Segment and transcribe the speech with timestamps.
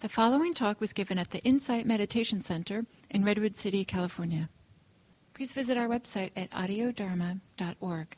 [0.00, 4.48] The following talk was given at the Insight Meditation Center in Redwood City, California.
[5.34, 8.16] Please visit our website at audiodharma.org.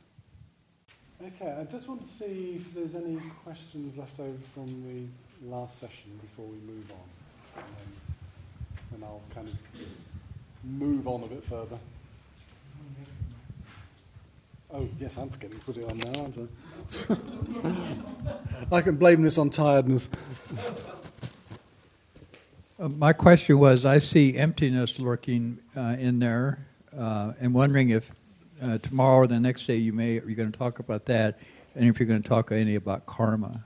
[1.21, 5.77] Okay, I just want to see if there's any questions left over from the last
[5.77, 7.63] session before we move on.
[7.63, 9.55] And then, and I'll kind of
[10.63, 11.77] move on a bit further.
[14.73, 16.49] Oh, yes, I'm forgetting to put it on now, aren't
[18.71, 18.75] I?
[18.77, 20.07] I can blame this on tiredness.
[22.83, 26.59] Uh, my question was I see emptiness lurking uh, in there,
[26.97, 28.11] uh, and wondering if
[28.61, 31.39] uh, tomorrow or the next day you may, you're going to talk about that,
[31.75, 33.63] and if you're going to talk any about karma.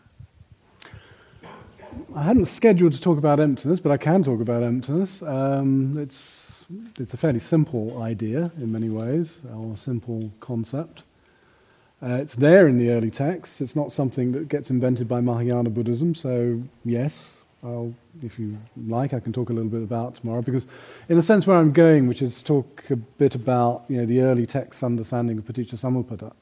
[2.16, 5.24] I hadn't scheduled to talk about emptiness, but I can talk about emptiness.
[5.24, 6.66] Um, it's
[7.00, 11.02] it's a fairly simple idea in many ways, or a simple concept.
[12.04, 13.62] Uh, it's there in the early texts.
[13.62, 16.14] It's not something that gets invented by Mahayana Buddhism.
[16.14, 18.58] So yes, I'll, if you
[18.88, 20.42] like, I can talk a little bit about tomorrow.
[20.42, 20.68] Because,
[21.10, 24.06] in a sense, where I'm going, which is to talk a bit about you know
[24.06, 26.34] the early text understanding of Paticca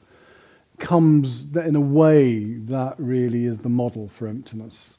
[0.78, 4.94] comes in a way that really is the model for emptiness.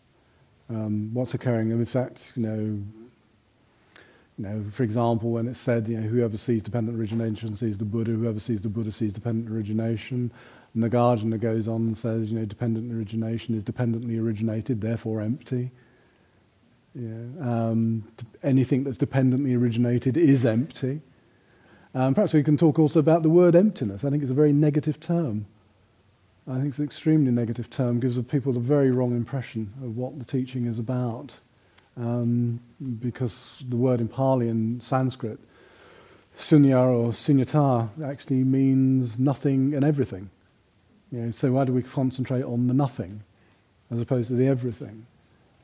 [0.70, 1.72] Um, what's occurring?
[1.72, 2.84] In fact, you know,
[4.38, 7.86] you know, for example, when it's said, you know, whoever sees dependent origination sees the
[7.86, 10.32] Buddha, whoever sees the Buddha sees dependent origination.
[10.76, 15.72] Nagarjuna goes on and says, you know, dependent origination is dependently originated, therefore empty.
[16.98, 17.10] Yeah.
[17.42, 18.08] Um,
[18.42, 21.02] anything that's dependently originated is empty.
[21.94, 24.04] Um, perhaps we can talk also about the word emptiness.
[24.04, 25.46] I think it's a very negative term.
[26.48, 30.18] I think it's an extremely negative term, gives people a very wrong impression of what
[30.18, 31.34] the teaching is about
[31.98, 32.60] um,
[33.00, 35.40] because the word in Pali and Sanskrit,
[36.38, 40.30] sunya or sunyata, actually means nothing and everything.
[41.12, 43.24] You know, so why do we concentrate on the nothing
[43.92, 45.06] as opposed to the everything?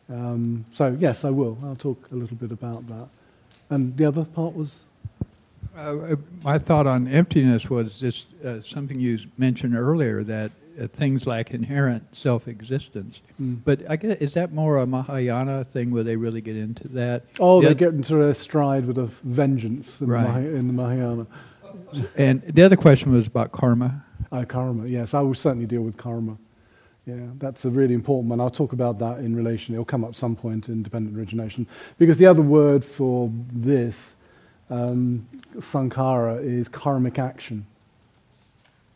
[0.10, 1.58] Um, so yes, I will.
[1.64, 3.08] I'll talk a little bit about that.
[3.70, 4.82] And the other part was.
[5.76, 11.26] Uh, my thought on emptiness was just uh, something you mentioned earlier that uh, things
[11.26, 13.22] like inherent self-existence.
[13.42, 13.60] Mm.
[13.66, 17.24] But I guess is that more a Mahayana thing where they really get into that?
[17.40, 20.42] Oh, the they get into their stride with a vengeance in, right.
[20.42, 21.28] the, in the Mahayana.
[22.16, 24.04] And the other question was about karma.
[24.32, 26.38] Uh, karma, yes, I will certainly deal with karma.
[27.06, 28.40] Yeah, that's a really important one.
[28.40, 29.76] I'll talk about that in relation.
[29.76, 34.16] It'll come up some point in dependent origination because the other word for this,
[34.70, 35.28] um,
[35.58, 37.66] sankhara, is karmic action.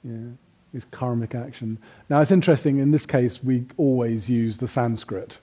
[0.03, 0.29] Yeah
[0.73, 1.77] is karmic action.
[2.09, 5.37] Now, it's interesting, in this case, we always use the Sanskrit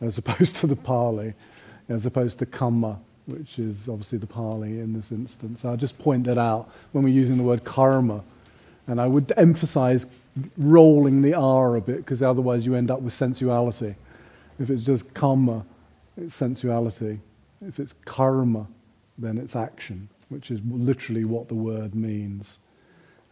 [0.00, 1.34] as opposed to the Pali,
[1.88, 5.64] as opposed to kamma, which is obviously the Pali in this instance.
[5.64, 8.22] I'll just point that out when we're using the word karma.
[8.86, 10.06] And I would emphasize
[10.56, 13.94] rolling the R a bit, because otherwise you end up with sensuality.
[14.58, 15.64] If it's just karma,
[16.16, 17.20] it's sensuality.
[17.66, 18.66] If it's karma,
[19.18, 22.58] then it's action, which is literally what the word means.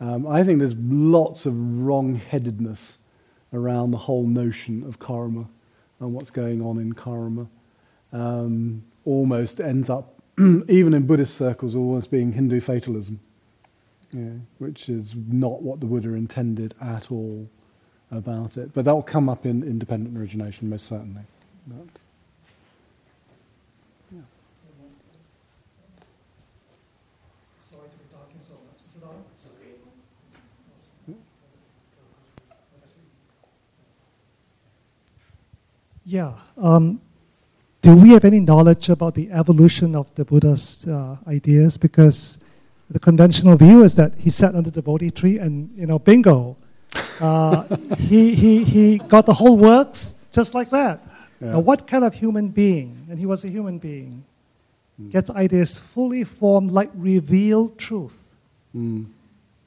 [0.01, 2.99] Um, I think there's lots of wrong headedness
[3.53, 5.47] around the whole notion of karma
[6.01, 7.47] and what's going on in karma.
[8.13, 13.21] Um, almost ends up, even in Buddhist circles, almost being Hindu fatalism,
[14.13, 17.49] yeah, which is not what the Buddha intended at all
[18.11, 18.73] about it.
[18.75, 21.23] But that'll come up in independent origination, most certainly.
[21.67, 21.87] But,
[36.09, 36.33] Yeah.
[36.57, 37.03] Um,
[37.83, 41.77] do we have any knowledge about the evolution of the Buddha's uh, ideas?
[41.77, 42.39] Because
[42.91, 46.57] the conventional view is that he sat under the Bodhi tree and, you know, bingo.
[47.21, 47.65] Uh,
[47.99, 51.01] he, he, he got the whole works just like that.
[51.41, 51.53] Yeah.
[51.53, 54.25] Now, what kind of human being, and he was a human being,
[55.01, 55.11] mm.
[55.11, 58.25] gets ideas fully formed like revealed truth?
[58.75, 59.07] Mm.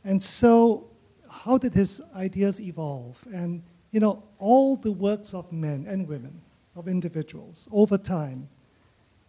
[0.04, 0.88] And so,
[1.30, 3.24] how did his ideas evolve?
[3.34, 3.62] And
[3.92, 6.42] you know, all the works of men and women,
[6.76, 8.48] of individuals, over time,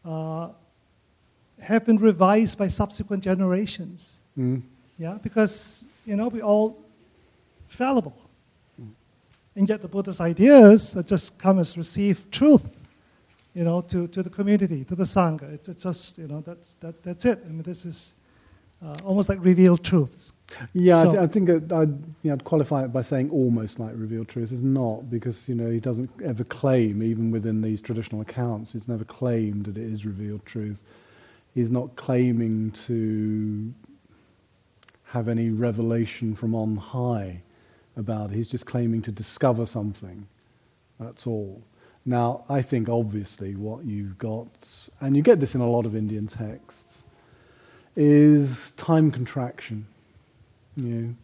[0.05, 0.51] uh,
[1.63, 4.21] have been revised by subsequent generations.
[4.37, 4.63] Mm.
[4.99, 6.79] Yeah, because, you know, we all
[7.69, 8.17] fallible.
[8.81, 8.91] Mm.
[9.57, 12.69] And yet the Buddha's ideas just come as received truth,
[13.55, 15.53] you know, to, to the community, to the Sangha.
[15.55, 17.43] It's, it's just, you know, that's, that, that's it.
[17.45, 18.15] I mean, this is
[18.85, 20.33] uh, almost like revealed truths.
[20.75, 23.79] Yeah, so, I, th- I, think I'd, you know, I'd, qualify it by saying almost
[23.79, 24.53] like revealed truth.
[24.53, 28.87] It's not because you know he doesn't ever claim, even within these traditional accounts, he's
[28.87, 30.85] never claimed that it is revealed truth.
[31.55, 33.75] He's not claiming to
[35.05, 37.43] have any revelation from on high
[37.97, 38.37] about it.
[38.37, 40.27] He's just claiming to discover something.
[40.99, 41.63] That's all.
[42.05, 44.49] Now, I think obviously what you've got,
[45.01, 47.03] and you get this in a lot of Indian texts,
[47.95, 49.87] is time contraction.
[50.77, 51.15] You know,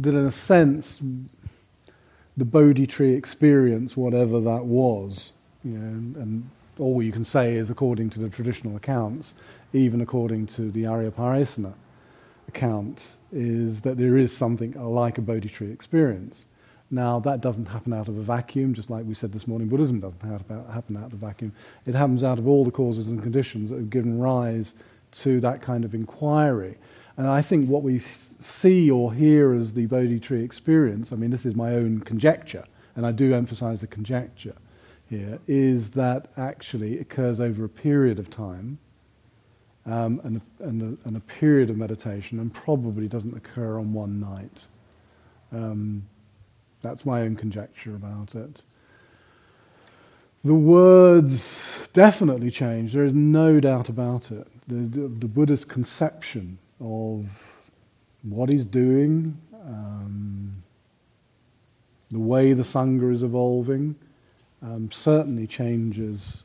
[0.00, 1.02] that in a sense,
[2.36, 7.70] the Bodhi tree experience, whatever that was, you know, and all you can say is
[7.70, 9.34] according to the traditional accounts,
[9.72, 11.72] even according to the Ariyapariyesana
[12.48, 13.00] account,
[13.32, 16.44] is that there is something like a Bodhi tree experience.
[16.90, 20.00] Now, that doesn't happen out of a vacuum, just like we said this morning, Buddhism
[20.00, 21.52] doesn't happen out of a vacuum.
[21.86, 24.74] It happens out of all the causes and conditions that have given rise
[25.12, 26.76] to that kind of inquiry.
[27.16, 28.00] And I think what we
[28.38, 32.64] see or hear as the Bodhi tree experience, I mean, this is my own conjecture,
[32.96, 34.54] and I do emphasize the conjecture
[35.18, 38.78] here, is that actually occurs over a period of time
[39.86, 43.92] um, and, a, and, a, and, a, period of meditation and probably doesn't occur on
[43.92, 44.62] one night.
[45.52, 46.06] Um,
[46.82, 48.62] that's my own conjecture about it.
[50.42, 51.62] The words
[51.92, 54.46] definitely change, there is no doubt about it.
[54.68, 57.26] The, the, the Buddha's conception of
[58.22, 60.62] what he's doing, um,
[62.10, 63.96] the way the Sangha is evolving,
[64.64, 66.44] um, certainly changes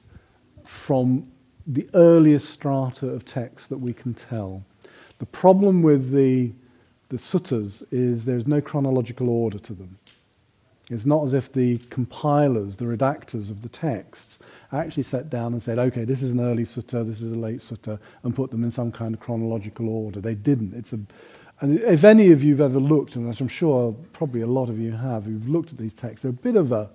[0.65, 1.31] from
[1.65, 4.63] the earliest strata of text that we can tell.
[5.19, 6.51] The problem with the,
[7.09, 9.97] the suttas is there's no chronological order to them.
[10.89, 14.39] It's not as if the compilers, the redactors of the texts,
[14.71, 17.59] actually sat down and said, okay, this is an early sutta, this is a late
[17.59, 20.19] sutta, and put them in some kind of chronological order.
[20.19, 20.73] They didn't.
[20.73, 20.99] It's a,
[21.61, 24.79] and if any of you have ever looked, and I'm sure probably a lot of
[24.79, 26.89] you have, who've looked at these texts, they're a bit of a,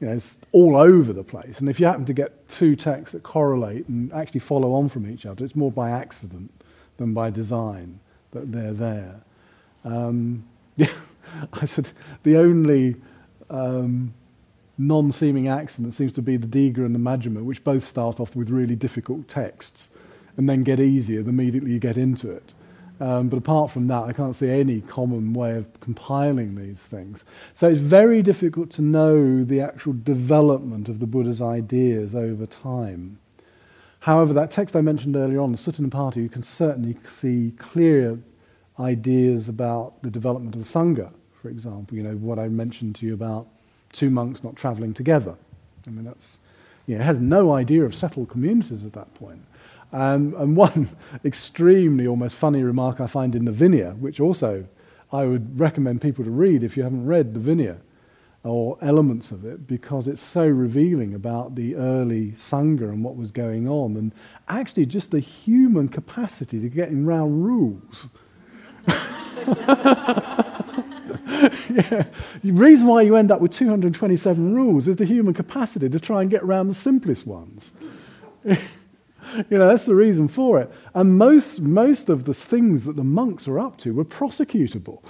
[0.00, 1.60] you know, it's all over the place.
[1.60, 5.08] And if you happen to get two texts that correlate and actually follow on from
[5.10, 6.50] each other, it's more by accident
[6.96, 8.00] than by design
[8.32, 9.20] that they're there.
[9.84, 10.44] Um.
[11.52, 11.90] I said
[12.22, 12.96] the only
[13.48, 14.14] um,
[14.78, 18.50] non-seeming accident seems to be the Digha and the Majjhima, which both start off with
[18.50, 19.88] really difficult texts
[20.36, 22.52] and then get easier the immediately you get into it.
[23.00, 27.24] Um, but apart from that, I can't see any common way of compiling these things.
[27.54, 33.18] So it's very difficult to know the actual development of the Buddha's ideas over time.
[34.00, 38.18] However, that text I mentioned earlier on, the Sutta you can certainly see clear
[38.78, 41.10] ideas about the development of the Sangha
[41.40, 41.96] for example.
[41.96, 43.46] You know, what I mentioned to you about
[43.92, 45.34] two monks not traveling together.
[45.86, 46.38] I mean, that's,
[46.86, 49.42] you know, it has no idea of settled communities at that point.
[49.92, 50.88] Um, and one
[51.24, 54.66] extremely almost funny remark I find in the Vinaya, which also
[55.12, 57.78] I would recommend people to read if you haven't read the Vinaya
[58.42, 63.32] or elements of it, because it's so revealing about the early Sangha and what was
[63.32, 64.14] going on, and
[64.48, 68.08] actually just the human capacity to get around rules.
[68.88, 70.46] yeah.
[72.42, 76.22] The reason why you end up with 227 rules is the human capacity to try
[76.22, 77.72] and get around the simplest ones.
[79.50, 80.70] you know, that's the reason for it.
[80.94, 85.02] And most, most of the things that the monks were up to were prosecutable.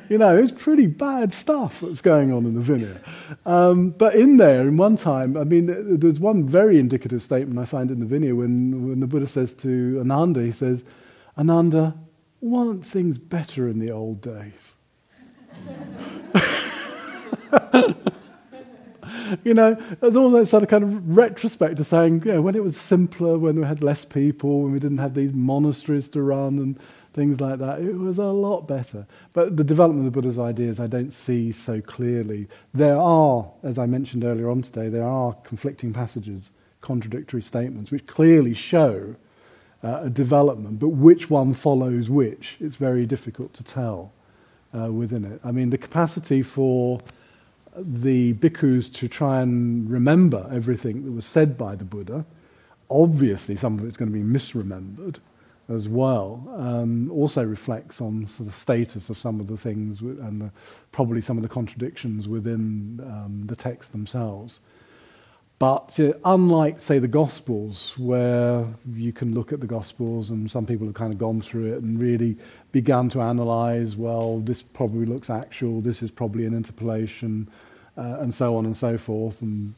[0.08, 3.00] you know, it's pretty bad stuff that's going on in the Vinaya.
[3.46, 7.64] Um, but in there, in one time, I mean, there's one very indicative statement I
[7.64, 10.84] find in the Vinaya when, when the Buddha says to Ananda, he says,
[11.38, 11.96] Ananda,
[12.40, 14.74] weren't things better in the old days?
[19.44, 22.62] you know, there's that sort of kind of retrospect to saying, you know, when it
[22.62, 26.58] was simpler, when we had less people, when we didn't have these monasteries to run
[26.58, 26.78] and
[27.12, 29.06] things like that, it was a lot better.
[29.32, 32.48] But the development of the Buddha's ideas I don't see so clearly.
[32.72, 36.50] There are, as I mentioned earlier on today, there are conflicting passages,
[36.80, 39.16] contradictory statements, which clearly show
[39.82, 44.12] uh, a development, but which one follows which, it's very difficult to tell
[44.78, 45.40] uh, within it.
[45.44, 47.00] I mean, the capacity for
[47.76, 52.24] the bhikkhus to try and remember everything that was said by the Buddha,
[52.90, 55.18] obviously some of it's going to be misremembered
[55.68, 60.50] as well, um, also reflects on the status of some of the things and the,
[60.90, 64.58] probably some of the contradictions within um, the text themselves.
[65.60, 68.64] But unlike, say, the Gospels, where
[68.94, 71.82] you can look at the Gospels and some people have kind of gone through it
[71.82, 72.38] and really
[72.72, 77.46] begun to analyze, well, this probably looks actual, this is probably an interpolation,
[77.98, 79.74] uh, and so on and so forth, and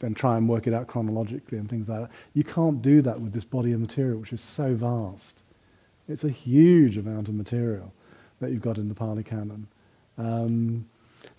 [0.00, 2.10] then try and work it out chronologically and things like that.
[2.34, 5.38] You can't do that with this body of material, which is so vast.
[6.10, 7.90] It's a huge amount of material
[8.40, 9.66] that you've got in the Pali Canon.
[10.18, 10.84] Um,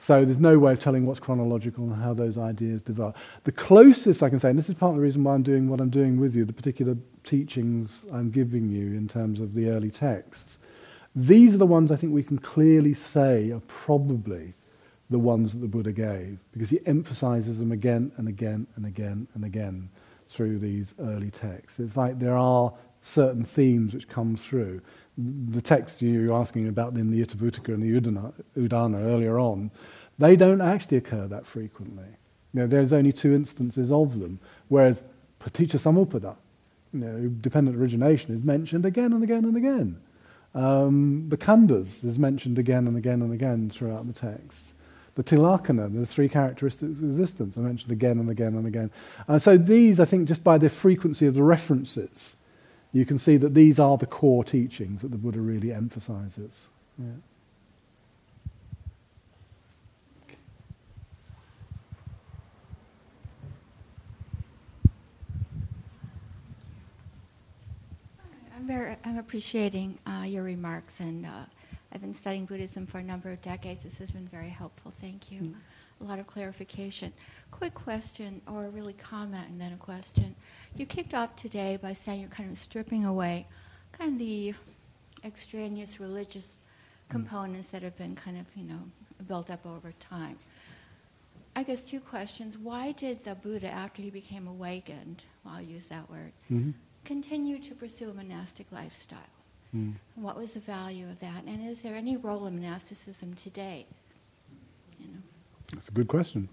[0.03, 3.15] so there's no way of telling what's chronological and how those ideas develop.
[3.45, 5.69] The closest I can say, and this is part of the reason why I'm doing
[5.69, 9.69] what I'm doing with you, the particular teachings I'm giving you in terms of the
[9.69, 10.57] early texts,
[11.15, 14.53] these are the ones I think we can clearly say are probably
[15.09, 19.27] the ones that the Buddha gave, because he emphasizes them again and again and again
[19.35, 19.89] and again
[20.27, 21.79] through these early texts.
[21.79, 24.81] It's like there are certain themes which come through.
[25.17, 29.69] The texts you're asking about in the Itivuttaka and the Udana, Udana earlier on,
[30.17, 32.07] they don't actually occur that frequently.
[32.53, 34.39] You know, there's only two instances of them,
[34.69, 35.01] whereas
[35.39, 36.35] Paticca Samuppada,
[36.93, 39.97] you know, dependent origination, is mentioned again and again and again.
[40.55, 44.73] Um, the khandhas is mentioned again and again and again throughout the text.
[45.15, 48.91] The Tilakkhana, the three characteristics of existence, are mentioned again and again and again.
[49.27, 52.35] And so these, I think, just by the frequency of the references,
[52.93, 56.67] you can see that these are the core teachings that the Buddha really emphasizes.
[56.97, 57.05] Yeah.
[68.55, 71.29] I'm very, I'm appreciating uh, your remarks, and uh,
[71.91, 73.83] I've been studying Buddhism for a number of decades.
[73.83, 74.93] This has been very helpful.
[75.01, 75.39] Thank you.
[75.41, 75.53] Mm.
[76.03, 77.13] A lot of clarification.
[77.51, 80.35] Quick question, or really comment, and then a question.
[80.75, 83.47] You kicked off today by saying you're kind of stripping away
[83.91, 84.53] kind of the
[85.23, 87.11] extraneous religious mm.
[87.11, 88.81] components that have been kind of, you know,
[89.27, 90.37] built up over time.
[91.55, 92.57] I guess two questions.
[92.57, 96.71] Why did the Buddha, after he became awakened, well, I'll use that word, mm-hmm
[97.05, 99.19] continue to pursue a monastic lifestyle?
[99.75, 99.93] Mm.
[100.15, 101.43] What was the value of that?
[101.45, 103.87] And is there any role in monasticism today?
[105.73, 106.49] That's a good question.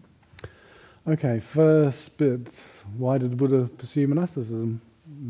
[1.09, 2.49] Okay, first bit
[2.97, 4.81] why did Buddha pursue monasticism?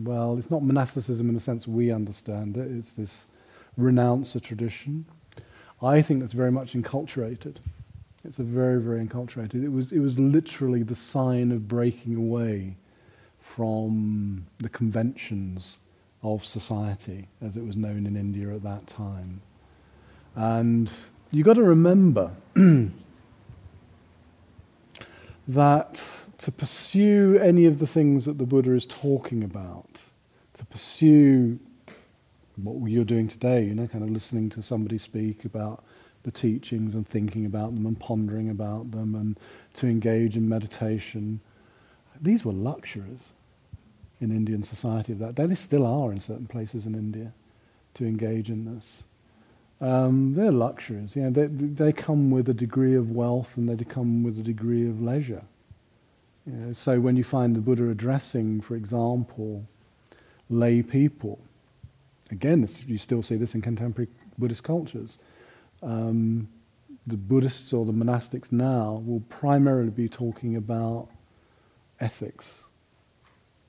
[0.02, 3.24] Well, it's not monasticism in the sense we understand it, it's this
[3.76, 5.04] renounce renouncer tradition.
[5.82, 7.56] I think that's very much enculturated.
[8.24, 9.64] It's a very, very enculturated.
[9.64, 12.76] It was, it was literally the sign of breaking away
[13.40, 15.78] from the conventions
[16.22, 19.40] of society as it was known in India at that time.
[20.36, 20.90] And
[21.30, 22.30] you've got to remember
[25.54, 26.00] that
[26.38, 30.00] to pursue any of the things that the Buddha is talking about,
[30.54, 31.58] to pursue
[32.56, 35.84] what you're doing today, you know, kind of listening to somebody speak about
[36.22, 39.38] the teachings and thinking about them and pondering about them and
[39.74, 41.40] to engage in meditation,
[42.20, 43.30] these were luxuries
[44.20, 45.34] in Indian society of that.
[45.34, 45.46] day.
[45.46, 47.32] They still are in certain places in India
[47.94, 49.02] to engage in this.
[49.80, 51.16] Um, they're luxuries.
[51.16, 54.42] You know, they, they come with a degree of wealth and they come with a
[54.42, 55.42] degree of leisure.
[56.46, 59.64] You know, so when you find the Buddha addressing, for example,
[60.48, 61.38] lay people,
[62.30, 64.08] again, this, you still see this in contemporary
[64.38, 65.18] Buddhist cultures.
[65.82, 66.48] Um,
[67.06, 71.08] the Buddhists or the monastics now will primarily be talking about
[72.00, 72.58] ethics,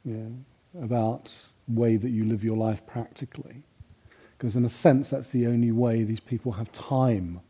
[0.04, 1.32] you know, about
[1.68, 3.64] way that you live your life practically.
[4.42, 7.42] Because in a sense, that's the only way these people have time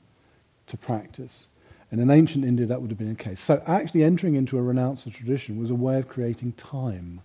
[0.67, 1.47] to practice.
[1.89, 3.39] And in ancient India, that would have been the case.
[3.39, 7.21] So actually entering into a renouncer tradition was a way of creating time.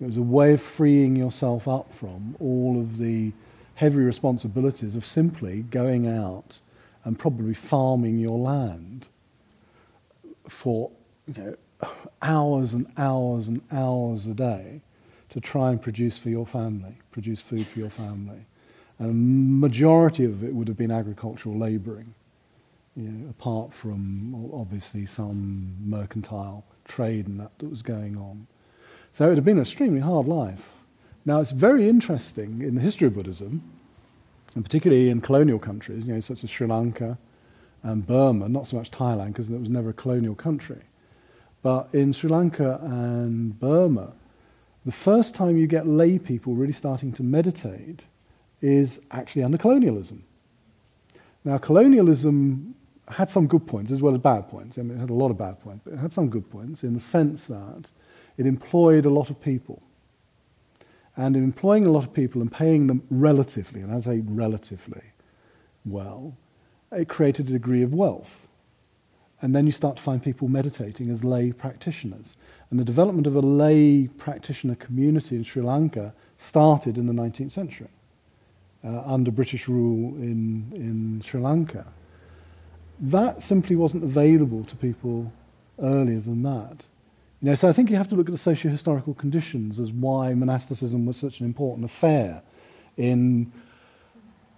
[0.00, 3.32] It was a way of freeing yourself up from all of the
[3.74, 6.60] heavy responsibilities of simply going out
[7.04, 9.08] and probably farming your land
[10.48, 10.90] for
[11.26, 11.88] you know,
[12.22, 14.80] hours and hours and hours a day
[15.28, 18.46] to try and produce for your family, produce food for your family.
[18.98, 22.14] And a majority of it would have been agricultural labouring,
[22.96, 28.46] you know, apart from obviously some mercantile trade and that that was going on.
[29.12, 30.70] So it would have been an extremely hard life.
[31.24, 33.62] Now it's very interesting in the history of Buddhism,
[34.54, 37.18] and particularly in colonial countries, you know, such as Sri Lanka
[37.82, 40.82] and Burma, not so much Thailand because it was never a colonial country.
[41.62, 44.12] But in Sri Lanka and Burma,
[44.84, 48.02] the first time you get lay people really starting to meditate
[48.64, 50.24] is actually under colonialism.
[51.44, 52.74] Now, colonialism
[53.08, 54.78] had some good points as well as bad points.
[54.78, 56.82] I mean, it had a lot of bad points, but it had some good points
[56.82, 57.90] in the sense that
[58.38, 59.82] it employed a lot of people.
[61.14, 65.02] And in employing a lot of people and paying them relatively, and I say relatively
[65.84, 66.34] well,
[66.90, 68.48] it created a degree of wealth.
[69.42, 72.34] And then you start to find people meditating as lay practitioners.
[72.70, 77.52] And the development of a lay practitioner community in Sri Lanka started in the 19th
[77.52, 77.90] century
[78.84, 81.86] under British rule in, in Sri Lanka.
[83.00, 85.32] That simply wasn't available to people
[85.80, 86.84] earlier than that.
[87.40, 90.32] You know, so I think you have to look at the socio-historical conditions as why
[90.34, 92.42] monasticism was such an important affair
[92.96, 93.52] in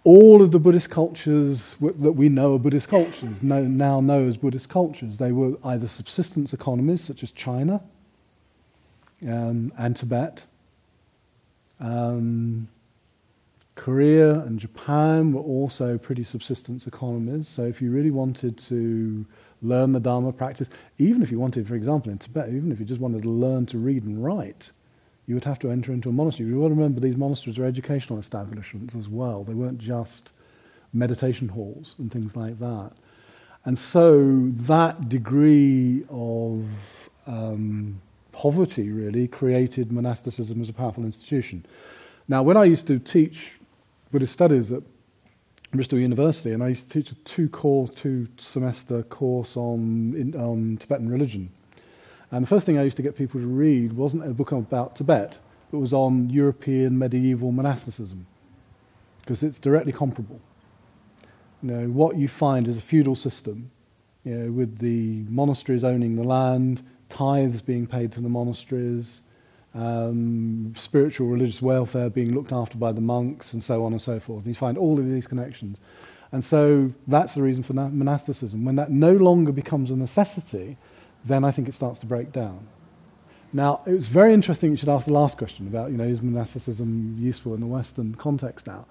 [0.04, 4.68] all of the Buddhist cultures that we know are Buddhist cultures, now know as Buddhist
[4.68, 7.80] cultures, they were either subsistence economies, such as China
[9.23, 10.45] um, and Tibet,
[11.80, 12.68] um,
[13.76, 17.47] Korea and Japan were also pretty subsistence economies.
[17.47, 19.25] So if you really wanted to
[19.62, 20.68] learn the Dharma practice,
[20.99, 23.66] even if you wanted, for example, in Tibet, even if you just wanted to learn
[23.66, 24.73] to read and write,
[25.26, 26.49] you would have to enter into a monastery.
[26.49, 29.45] You've got to remember these monasteries are educational establishments as well.
[29.45, 30.33] They weren't just
[30.92, 32.92] meditation halls and things like that.
[33.64, 36.64] And so that degree of
[37.26, 38.00] um,
[38.33, 41.66] poverty really created monasticism as a powerful institution.
[42.28, 43.52] Now, when I used to teach
[44.12, 44.82] Buddhist studies at
[45.72, 50.34] Bristol University, and I used to teach a two course, two semester course on, in,
[50.40, 51.50] on Tibetan religion.
[52.30, 54.96] And the first thing I used to get people to read wasn't a book about
[54.96, 55.36] Tibet,
[55.72, 58.26] it was on European medieval monasticism,
[59.20, 60.40] because it's directly comparable.
[61.62, 63.70] You know, what you find is a feudal system,
[64.25, 69.20] you know, with the monasteries owning the land, tithes being paid to the monasteries,
[69.76, 74.18] um, spiritual religious welfare being looked after by the monks, and so on and so
[74.18, 74.45] forth.
[74.45, 75.78] And you find all of these connections.
[76.33, 78.64] And so that's the reason for monasticism.
[78.64, 80.76] When that no longer becomes a necessity,
[81.25, 82.66] then I think it starts to break down.
[83.52, 86.21] Now, it was very interesting you should ask the last question about, you know, is
[86.21, 88.87] monasticism useful in the Western context now?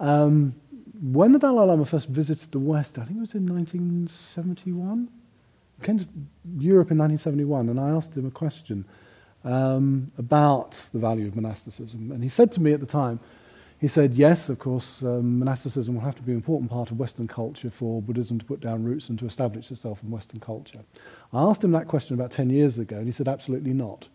[0.00, 0.54] Um,
[1.00, 5.08] when the Dalai Lama first visited the West, I think it was in 1971,
[5.78, 6.06] he came to
[6.58, 8.84] Europe in 1971, and I asked him a question
[9.44, 12.10] um, about the value of monasticism.
[12.10, 13.20] And he said to me at the time,
[13.80, 16.98] he said, yes, of course, um, monasticism will have to be an important part of
[16.98, 20.80] Western culture for Buddhism to put down roots and to establish itself in Western culture.
[21.32, 24.08] I asked him that question about 10 years ago, and he said, absolutely not.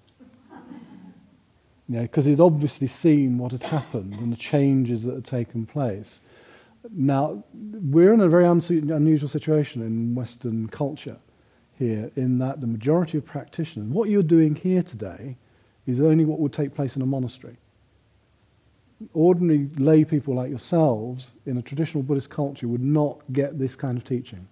[1.87, 6.19] Because he'd obviously seen what had happened and the changes that had taken place.
[6.91, 11.17] Now, we're in a very unusual situation in Western culture
[11.79, 15.37] here in that the majority of practitioners, what you're doing here today
[15.87, 17.55] is only what would take place in a monastery.
[19.13, 23.97] Ordinary lay people like yourselves in a traditional Buddhist culture would not get this kind
[23.97, 24.45] of teaching.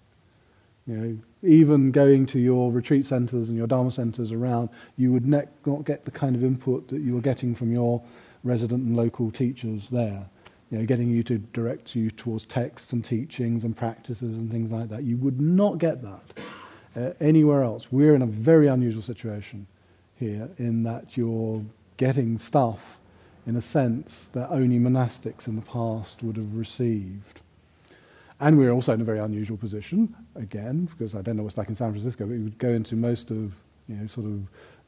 [0.87, 5.27] You know, even going to your retreat centers and your Dharma centers around, you would
[5.27, 8.01] ne- not get the kind of input that you were getting from your
[8.45, 10.25] resident and local teachers there.
[10.71, 14.71] You know, getting you to direct you towards texts and teachings and practices and things
[14.71, 15.03] like that.
[15.03, 16.21] You would not get that
[16.95, 17.91] uh, anywhere else.
[17.91, 19.67] We're in a very unusual situation
[20.15, 21.63] here in that you're
[21.97, 22.97] getting stuff
[23.45, 27.39] in a sense that only monastics in the past would have received.
[28.39, 31.69] And we're also in a very unusual position, again, because I don't know what's like
[31.69, 33.53] in San Francisco, but you would go into most of,
[33.87, 34.41] you know, sort of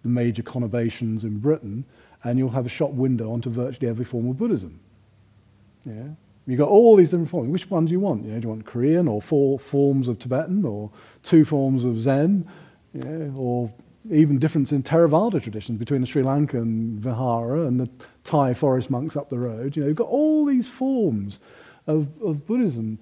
[0.04, 1.84] the major conurbations in Britain,
[2.24, 4.80] and you'll have a shop window onto virtually every form of Buddhism.
[5.86, 6.10] Yeah?
[6.50, 7.52] You've got all these different forms.
[7.52, 8.26] Which one do you want?
[8.26, 10.90] You know, do you want Korean or four forms of Tibetan or
[11.22, 12.50] two forms of Zen?
[12.94, 13.72] You know, or
[14.10, 17.88] even difference in Theravada traditions between the Sri Lankan Vihara and the
[18.24, 19.76] Thai forest monks up the road.
[19.76, 21.38] You know, you've got all these forms
[21.86, 22.98] of, of Buddhism.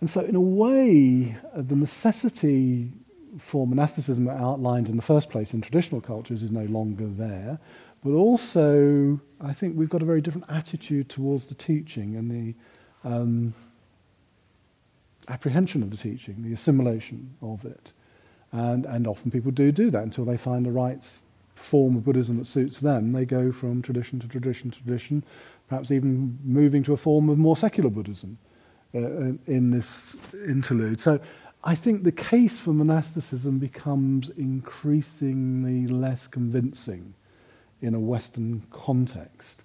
[0.00, 2.90] And so, in a way, uh, the necessity
[3.38, 7.58] for monasticism outlined in the first place in traditional cultures is no longer there.
[8.04, 13.08] But also, I think we've got a very different attitude towards the teaching and the
[13.08, 13.54] um,
[15.28, 17.92] apprehension of the teaching, the assimilation of it.
[18.50, 21.02] And, and often people do do that until they find the right
[21.54, 23.12] form of Buddhism that suits them.
[23.12, 25.24] They go from tradition to tradition to tradition,
[25.68, 28.36] perhaps even moving to a form of more secular Buddhism
[28.94, 28.98] uh,
[29.46, 30.98] in this interlude.
[30.98, 31.20] So
[31.62, 37.14] I think the case for monasticism becomes increasingly less convincing
[37.82, 39.62] in a Western context.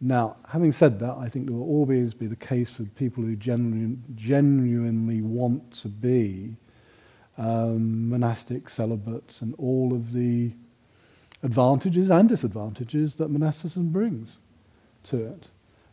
[0.00, 3.36] Now, having said that, I think there will always be the case for people who
[3.36, 6.56] genuine, genuinely want to be
[7.36, 10.52] um, monastic celibates and all of the
[11.42, 14.36] advantages and disadvantages that monasticism brings
[15.04, 15.48] to it.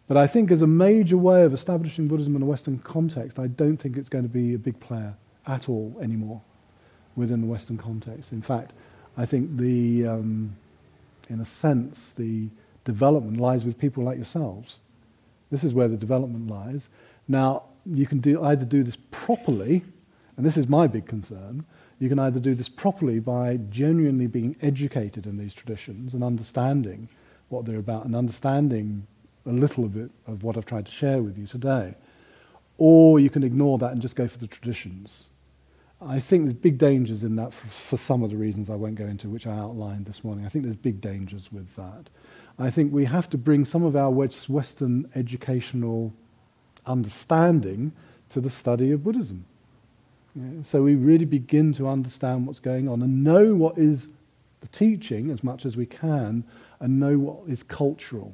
[0.07, 3.47] But I think as a major way of establishing Buddhism in a Western context, I
[3.47, 5.15] don't think it's going to be a big player
[5.47, 6.41] at all anymore
[7.15, 8.31] within the Western context.
[8.31, 8.73] In fact,
[9.17, 10.55] I think the um,
[11.29, 12.49] in a sense, the
[12.83, 14.79] development lies with people like yourselves.
[15.51, 16.89] This is where the development lies.
[17.27, 19.83] Now, you can do, either do this properly,
[20.37, 21.65] and this is my big concern.
[21.99, 27.07] You can either do this properly by genuinely being educated in these traditions and understanding
[27.49, 29.05] what they're about and understanding
[29.45, 31.95] a little bit of what I've tried to share with you today.
[32.77, 35.25] Or you can ignore that and just go for the traditions
[36.01, 38.95] I think there's big dangers in that for, for, some of the reasons I won't
[38.95, 40.45] go into, which I outlined this morning.
[40.45, 42.09] I think there's big dangers with that.
[42.59, 46.13] I think we have to bring some of our Western educational
[46.85, 47.91] understanding
[48.29, 49.45] to the study of Buddhism.
[50.63, 54.07] so we really begin to understand what's going on and know what is
[54.61, 56.43] the teaching as much as we can
[56.79, 58.33] and know what is cultural.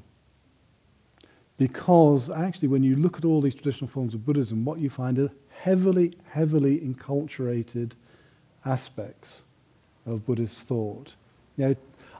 [1.58, 5.19] because actually, when you look at all these traditional forms of Buddhism, what you find
[5.62, 7.91] heavily, heavily enculturated
[8.65, 9.41] aspects
[10.08, 11.13] of Buddhist thought.
[11.56, 11.76] You know,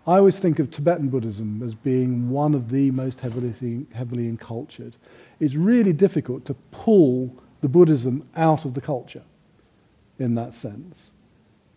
[0.06, 4.96] I always think of Tibetan Buddhism as being one of the most heavily, heavily encultured.
[5.40, 9.24] It's really difficult to pull the Buddhism out of the culture
[10.20, 11.10] in that sense.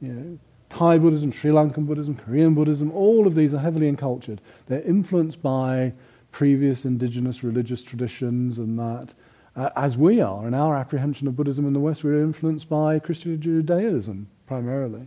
[0.02, 4.42] You know, Thai Buddhism, Sri Lankan Buddhism, Korean Buddhism, all of these are heavily encultured.
[4.66, 5.94] They're influenced by
[6.30, 9.14] previous indigenous religious traditions and that.
[9.56, 12.98] Uh, as we are, in our apprehension of Buddhism in the West, we're influenced by
[12.98, 15.06] Christian Judaism primarily,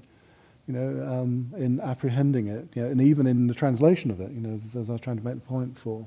[0.67, 4.31] you know, um, in apprehending it, you know, and even in the translation of it,
[4.31, 6.05] you know, as, as I was trying to make the point for.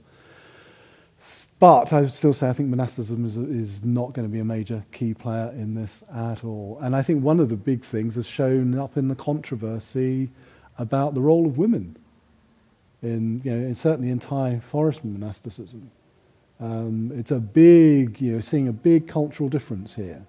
[1.59, 4.45] But I would still say I think monasticism is, is not going to be a
[4.45, 6.79] major key player in this at all.
[6.81, 10.31] And I think one of the big things has shown up in the controversy
[10.79, 11.95] about the role of women
[13.03, 15.91] in, you know, in certainly in Thai forest monasticism.
[16.61, 20.23] Um, it's a big, you know, seeing a big cultural difference here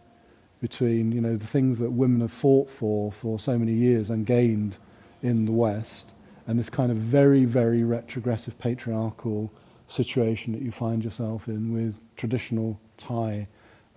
[0.62, 4.26] between, you know, the things that women have fought for for so many years and
[4.26, 4.78] gained
[5.22, 6.12] in the West,
[6.48, 9.52] and this kind of very, very retrogressive patriarchal
[9.88, 13.48] situation that you find yourself in with traditional Thai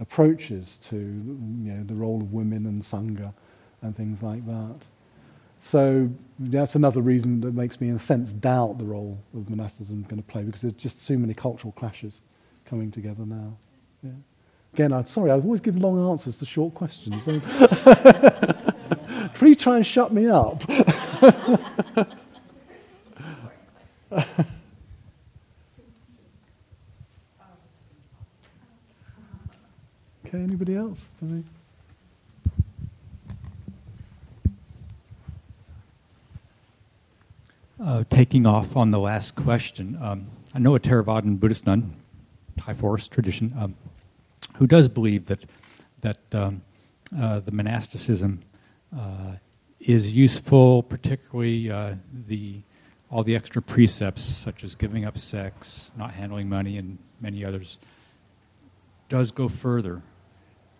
[0.00, 3.32] approaches to you know, the role of women and Sangha
[3.82, 4.76] and things like that.
[5.64, 10.02] So that's another reason that makes me, in a sense, doubt the role of monasticism
[10.02, 12.20] going to play because there's just so many cultural clashes
[12.66, 13.56] coming together now.
[14.02, 14.10] Yeah.
[14.74, 17.22] Again, I'm sorry, I always give long answers to short questions.
[19.34, 20.62] Please try and shut me up.
[30.26, 31.06] Okay, anybody else?
[37.84, 41.94] Uh, taking off on the last question, um, I know a Theravadan Buddhist nun,
[42.56, 43.74] Thai forest tradition, um,
[44.54, 45.44] who does believe that
[46.00, 46.62] that um,
[47.14, 48.40] uh, the monasticism
[48.98, 49.32] uh,
[49.80, 52.62] is useful, particularly uh, the
[53.10, 57.78] all the extra precepts such as giving up sex, not handling money, and many others,
[59.10, 60.00] does go further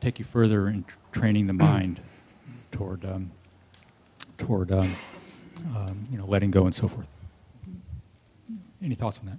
[0.01, 2.01] take you further in training the mind
[2.73, 3.31] toward um,
[4.39, 4.73] toward
[5.75, 7.07] um, you know letting go and so forth.
[8.83, 9.39] Any thoughts on that?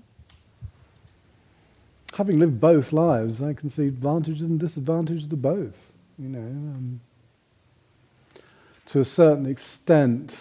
[2.16, 5.94] Having lived both lives, I can see advantages and disadvantages to both.
[6.18, 7.02] You know, um,
[8.88, 10.34] to a certain extent,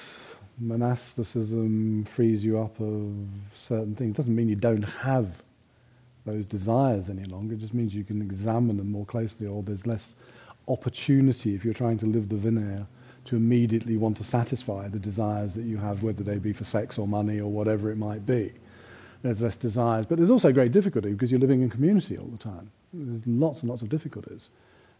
[0.58, 3.12] monasticism frees you up of
[3.56, 4.10] certain things.
[4.10, 5.42] It doesn't mean you don't have
[6.24, 7.54] those desires any longer.
[7.54, 10.14] It just means you can examine them more closely, or there's less
[10.68, 12.86] opportunity if you're trying to live the Vinaya
[13.24, 16.98] to immediately want to satisfy the desires that you have, whether they be for sex
[16.98, 18.52] or money or whatever it might be.
[19.22, 22.36] There's less desires, but there's also great difficulty because you're living in community all the
[22.36, 22.70] time.
[22.92, 24.50] There's lots and lots of difficulties.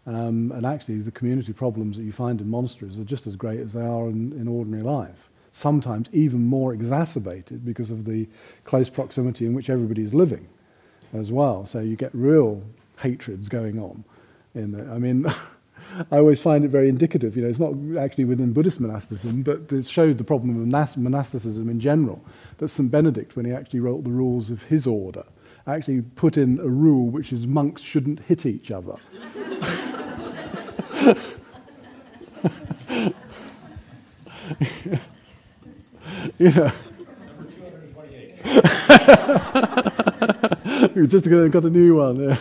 [0.06, 3.60] Um, and actually, the community problems that you find in monasteries are just as great
[3.60, 5.30] as they are in, in ordinary life.
[5.52, 8.26] Sometimes even more exacerbated because of the
[8.64, 10.46] close proximity in which everybody is living
[11.12, 11.64] as well.
[11.64, 12.62] So you get real
[12.98, 14.04] hatreds going on.
[14.54, 15.26] In the, I mean,
[16.10, 17.36] I always find it very indicative.
[17.36, 21.68] You know, it's not actually within Buddhist monasticism, but it shows the problem of monasticism
[21.68, 22.24] in general.
[22.58, 22.90] That St.
[22.90, 25.24] Benedict, when he actually wrote the rules of his order,
[25.66, 28.96] actually put in a rule which is monks shouldn't hit each other.
[36.38, 36.72] you know.
[41.06, 42.20] just got a new one.
[42.20, 42.36] Yeah.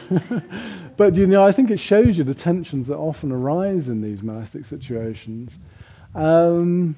[0.98, 4.24] but you know, I think it shows you the tensions that often arise in these
[4.24, 5.52] monastic situations.
[6.16, 6.96] Um,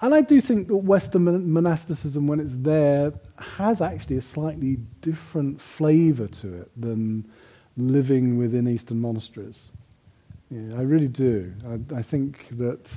[0.00, 5.60] and I do think that Western monasticism, when it's there, has actually a slightly different
[5.60, 7.24] flavour to it than
[7.76, 9.64] living within Eastern monasteries.
[10.50, 11.52] Yeah, I really do.
[11.66, 12.90] I, I think that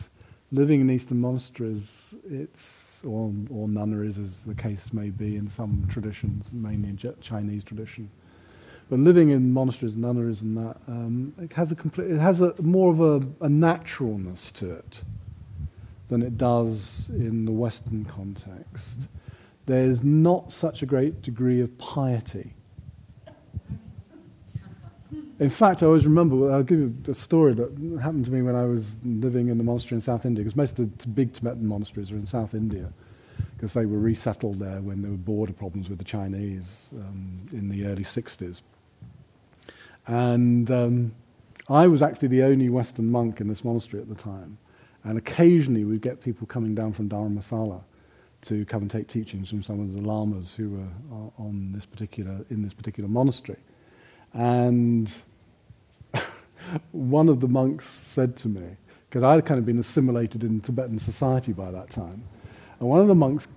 [0.52, 1.88] living in Eastern monasteries,
[2.30, 7.64] it's or, or nunneries, as the case may be in some traditions, mainly in Chinese
[7.64, 8.10] tradition.
[8.90, 12.42] But living in monasteries, and nunneries, and that, um, it has a complete, it has
[12.42, 15.04] a more of a, a naturalness to it
[16.08, 18.98] than it does in the Western context.
[19.68, 22.56] There's not such a great degree of piety
[25.40, 28.56] in fact, I always remember, I'll give you a story that happened to me when
[28.56, 31.66] I was living in the monastery in South India, because most of the big Tibetan
[31.66, 32.92] monasteries are in South India,
[33.56, 37.70] because they were resettled there when there were border problems with the Chinese um, in
[37.70, 38.62] the early 60s.
[40.10, 41.14] And um,
[41.70, 44.58] I was actually the only Western monk in this monastery at the time.
[45.04, 47.84] And occasionally we'd get people coming down from Dharamsala
[48.42, 52.44] to come and take teachings from some of the lamas who were on this particular
[52.50, 53.60] in this particular monastery.
[54.34, 55.14] And
[56.92, 58.78] one of the monks said to me,
[59.10, 62.24] because I had kind of been assimilated in Tibetan society by that time,
[62.80, 63.48] and one of the monks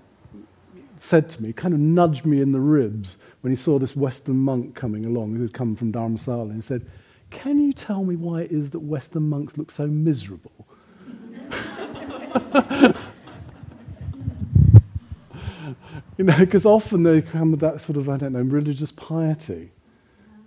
[1.02, 4.36] said to me, kind of nudged me in the ribs when he saw this Western
[4.36, 6.86] monk coming along who had come from Dharamsala, and he said,
[7.30, 10.52] Can you tell me why it is that Western monks look so miserable?
[16.16, 19.72] you know, because often they come with that sort of, I don't know, religious piety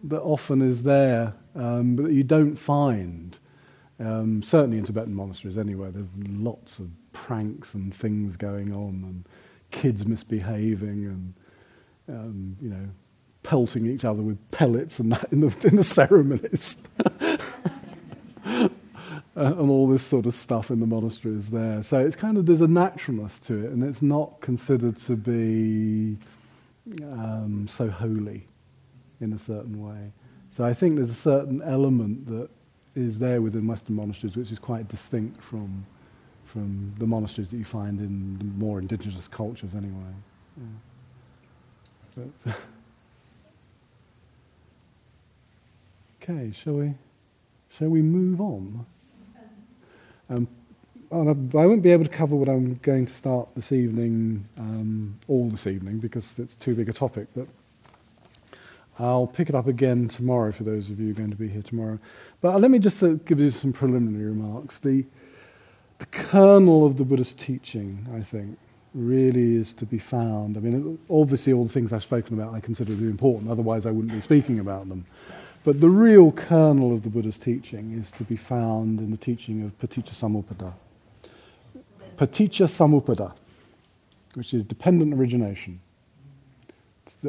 [0.05, 3.37] that often is there, um, but you don't find.
[3.99, 9.25] Um, certainly in Tibetan monasteries, anyway, there's lots of pranks and things going on, and
[9.75, 11.33] kids misbehaving, and
[12.07, 12.87] um, you know,
[13.43, 16.75] pelting each other with pellets and that in the, in the ceremonies.
[18.45, 18.69] uh,
[19.35, 21.83] and all this sort of stuff in the monasteries there.
[21.83, 26.17] So it's kind of, there's a naturalness to it, and it's not considered to be
[27.03, 28.47] um, so holy
[29.21, 30.11] in a certain way.
[30.55, 32.49] So I think there's a certain element that
[32.95, 35.85] is there within Western monasteries which is quite distinct from,
[36.45, 40.13] from the monasteries that you find in the more indigenous cultures anyway.
[40.57, 42.23] Yeah.
[42.45, 42.55] But,
[46.29, 46.93] okay, shall we,
[47.77, 48.85] shall we move on?
[50.29, 50.47] Um,
[51.11, 51.17] I
[51.65, 55.67] won't be able to cover what I'm going to start this evening, um, all this
[55.67, 57.47] evening, because it's too big a topic, but
[58.97, 61.99] I'll pick it up again tomorrow for those of you going to be here tomorrow.
[62.41, 64.79] But let me just uh, give you some preliminary remarks.
[64.79, 65.05] The,
[65.99, 68.57] the kernel of the Buddhist teaching, I think,
[68.93, 70.57] really is to be found.
[70.57, 73.85] I mean, obviously, all the things I've spoken about I consider to be important, otherwise,
[73.85, 75.05] I wouldn't be speaking about them.
[75.63, 79.63] But the real kernel of the Buddha's teaching is to be found in the teaching
[79.63, 80.73] of Paticca Samuppada.
[82.17, 83.33] Paticca Samuppada,
[84.35, 85.79] which is dependent origination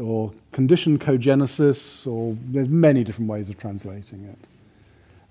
[0.00, 4.38] or conditioned cogenesis, or there's many different ways of translating it.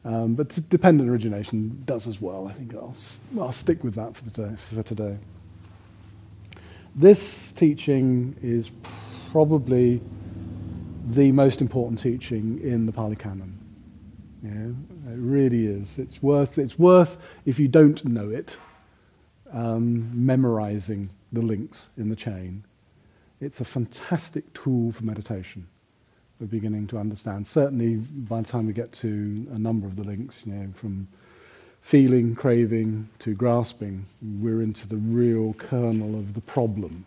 [0.06, 2.48] Um, but dependent origination does as well.
[2.48, 2.96] I think I'll,
[3.40, 5.18] I'll stick with that for, day, for today.
[6.96, 8.72] This teaching is
[9.32, 10.02] probably
[11.08, 13.60] the most important teaching in the Pali Canon.
[14.44, 15.98] It really is.
[15.98, 18.56] It's worth, it's worth, if you don't know it,
[19.52, 22.64] um, memorizing the links in the chain
[23.42, 25.68] it's a fantastic tool for meditation.
[26.40, 27.48] We're beginning to understand.
[27.48, 31.08] Certainly, by the time we get to a number of the links, you know, from
[31.82, 34.06] feeling, craving to grasping,
[34.42, 37.06] we're into the real kernel of the problem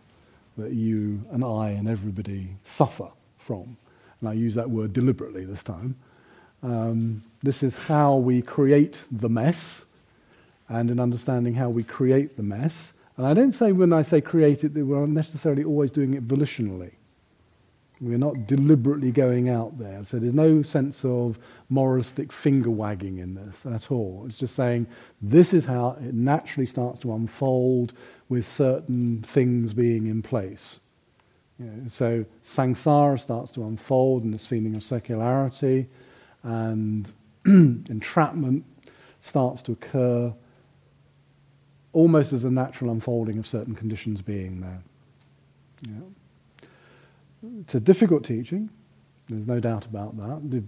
[0.56, 3.76] that you and I and everybody suffer from.
[4.20, 5.94] And I use that word deliberately this time.
[6.62, 9.84] Um, this is how we create the mess,
[10.68, 14.20] and in understanding how we create the mess, and I don't say when I say
[14.20, 16.92] create it that we're necessarily always doing it volitionally.
[18.00, 20.04] We're not deliberately going out there.
[20.08, 24.24] So there's no sense of moralistic finger wagging in this at all.
[24.26, 24.87] It's just saying
[25.20, 27.92] this is how it naturally starts to unfold
[28.28, 30.80] with certain things being in place.
[31.58, 35.88] You know, so samsara starts to unfold in this feeling of secularity,
[36.44, 37.11] and
[37.46, 38.64] entrapment
[39.20, 40.32] starts to occur
[41.92, 44.82] almost as a natural unfolding of certain conditions being there.
[47.61, 48.70] It's a difficult teaching,
[49.29, 50.64] there's no doubt about that.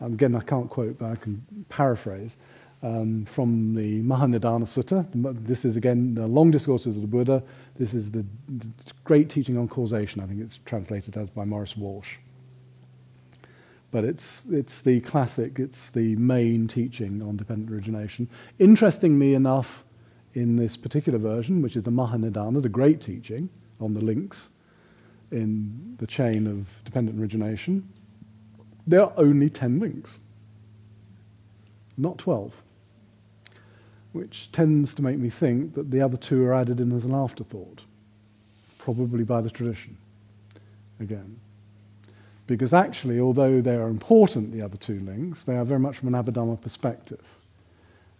[0.00, 2.36] Again, I can't quote, but I can paraphrase.
[2.82, 5.06] Um, from the Mahanidana Sutta.
[5.46, 7.42] This is again the long discourses of the Buddha.
[7.78, 8.24] This is the,
[9.02, 10.20] great teaching on causation.
[10.20, 12.18] I think it's translated as by Maurice Walshe.
[13.90, 18.28] But it's, it's the classic, it's the main teaching on dependent origination.
[18.58, 19.82] Interestingly enough,
[20.34, 23.48] in this particular version, which is the Mahanidana, the great teaching
[23.80, 24.50] on the links
[25.30, 27.88] in the chain of dependent origination,
[28.86, 30.18] there are only 10 links,
[31.96, 32.54] not 12,
[34.12, 37.14] which tends to make me think that the other two are added in as an
[37.14, 37.82] afterthought,
[38.78, 39.96] probably by the tradition,
[41.00, 41.38] again.
[42.46, 46.14] Because actually, although they are important, the other two links, they are very much from
[46.14, 47.24] an Abhidhamma perspective.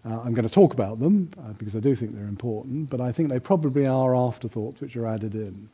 [0.04, 3.00] Uh, I'm going to talk about them uh, because I do think they're important, but
[3.00, 5.68] I think they probably are afterthoughts which are added in.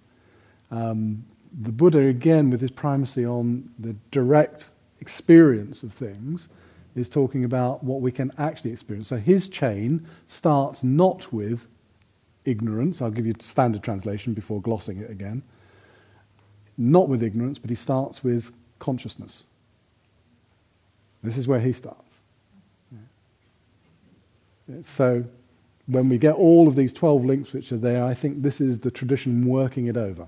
[0.72, 1.24] Um,
[1.60, 4.64] the Buddha, again, with his primacy on the direct
[5.00, 6.48] experience of things,
[6.96, 9.08] is talking about what we can actually experience.
[9.08, 11.66] So his chain starts not with
[12.44, 13.00] ignorance.
[13.00, 15.42] I'll give you standard translation before glossing it again.
[16.76, 19.44] Not with ignorance, but he starts with consciousness.
[21.22, 22.12] This is where he starts.
[24.84, 25.24] So
[25.86, 28.78] when we get all of these 12 links which are there, I think this is
[28.78, 30.26] the tradition working it over,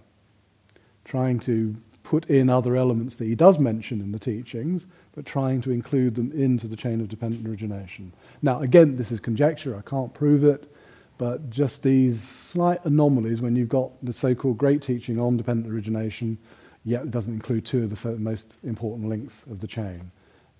[1.05, 5.61] trying to put in other elements that he does mention in the teachings, but trying
[5.63, 8.13] to include them into the chain of dependent origination.
[8.43, 10.71] Now, again, this is conjecture, I can't prove it,
[11.17, 15.73] but just these slight anomalies when you've got the so called great teaching on dependent
[15.73, 16.37] origination,
[16.85, 20.11] yet it doesn't include two of the most important links of the chain.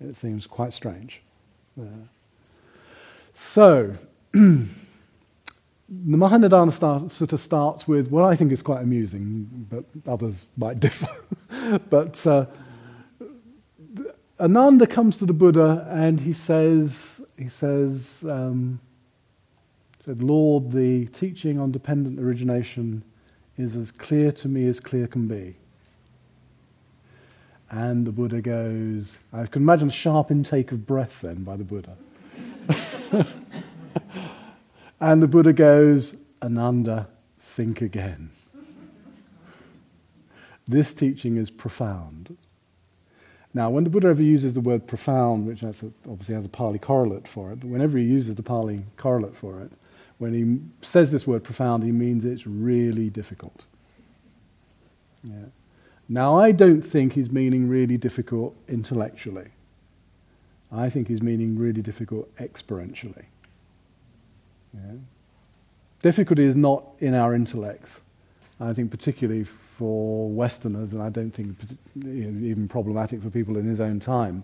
[0.01, 1.21] It seems quite strange.
[1.77, 1.85] Yeah.
[3.33, 3.93] So,
[5.87, 10.47] the Mahanidana start, sort of starts with what I think is quite amusing, but others
[10.57, 11.09] might differ.
[11.89, 12.45] but uh,
[14.39, 18.79] Ananda comes to the Buddha and he says, he says, um,
[20.05, 23.03] said, Lord, the teaching on dependent origination
[23.57, 25.55] is as clear to me as clear can be.
[27.69, 31.63] And the Buddha goes, I can imagine a sharp intake of breath then by the
[31.63, 31.95] Buddha.
[34.99, 37.07] and the Buddha goes, Ananda,
[37.39, 38.29] think again.
[40.67, 42.37] This teaching is profound.
[43.53, 47.27] Now, when the Buddha ever uses the word profound, which obviously has a Pali correlate
[47.27, 49.71] for it, but whenever he uses the Pali correlate for it,
[50.17, 53.63] when he says this word profound, he means it's really difficult.
[55.23, 55.45] Yeah.
[56.07, 59.49] Now, I don't think he's meaning really difficult intellectually.
[60.71, 63.25] I think he's meaning really difficult experientially.
[64.75, 64.97] Yeah.
[66.01, 68.01] Difficulty is not in our intellects.
[68.59, 69.45] I think particularly
[69.77, 71.57] for Westerners, and I don't think
[71.97, 74.43] even problematic for people in his own time.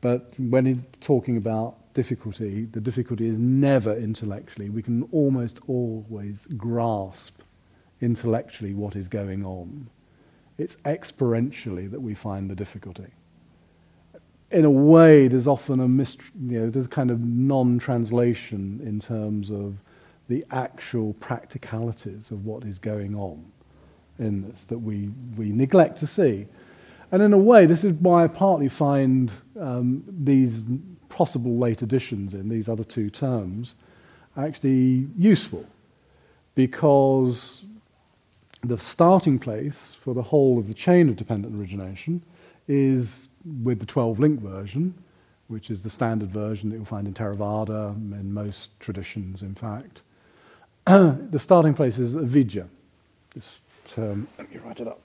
[0.00, 4.70] But when he's talking about difficulty, the difficulty is never intellectually.
[4.70, 7.40] We can almost always grasp
[8.00, 9.88] intellectually what is going on.
[10.58, 13.12] It's experientially that we find the difficulty.
[14.50, 19.76] In a way, there's often a you know, there's kind of non-translation in terms of
[20.28, 23.44] the actual practicalities of what is going on
[24.18, 26.46] in this that we, we neglect to see.
[27.12, 30.62] And in a way, this is why I partly find um, these
[31.08, 33.74] possible late additions in these other two terms
[34.36, 35.66] actually useful
[36.54, 37.64] because
[38.62, 42.22] the starting place for the whole of the chain of dependent origination
[42.68, 44.94] is with the 12 link version,
[45.48, 50.02] which is the standard version that you'll find in Theravada, in most traditions, in fact.
[50.86, 52.66] the starting place is avidya.
[53.34, 55.00] This term, let me write it up.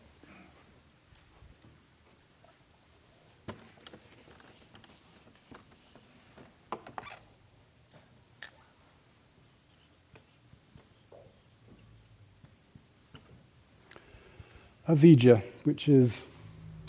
[14.88, 16.26] avidya, which is,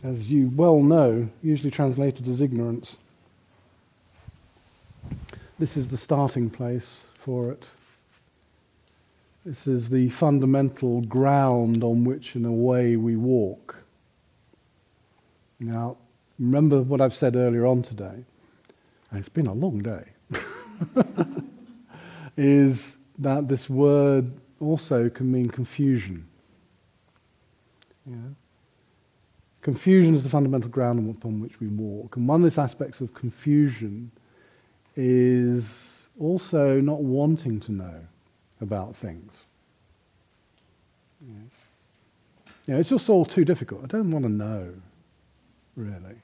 [0.06, 2.96] as you well know, usually translated as ignorance.
[5.58, 7.66] This is the starting place for it.
[9.44, 13.76] This is the fundamental ground on which, in a way, we walk.
[15.58, 15.96] Now,
[16.38, 18.24] remember what I've said earlier on today,
[19.10, 20.04] and it's been a long day,
[22.36, 26.26] is that this word also can mean confusion.
[28.04, 28.16] Yeah.
[29.66, 32.14] Confusion is the fundamental ground upon which we walk.
[32.14, 34.12] And one of the aspects of confusion
[34.94, 38.00] is also not wanting to know
[38.60, 39.42] about things.
[41.20, 41.34] Yeah.
[42.66, 43.82] You know, it's just all too difficult.
[43.82, 44.72] I don't want to know,
[45.74, 46.14] really.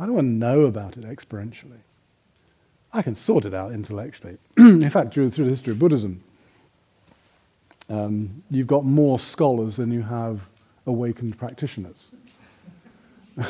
[0.00, 1.78] I don't want to know about it experientially.
[2.92, 4.38] I can sort it out intellectually.
[4.58, 6.20] In fact, through, through the history of Buddhism,
[7.88, 10.40] um, you've got more scholars than you have
[10.84, 12.10] awakened practitioners.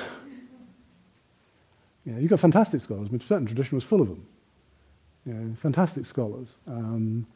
[2.05, 3.09] yeah, you've got fantastic scholars.
[3.09, 4.27] I mean, certain tradition was full of them.
[5.27, 6.55] You fantastic scholars.
[6.67, 7.27] Um,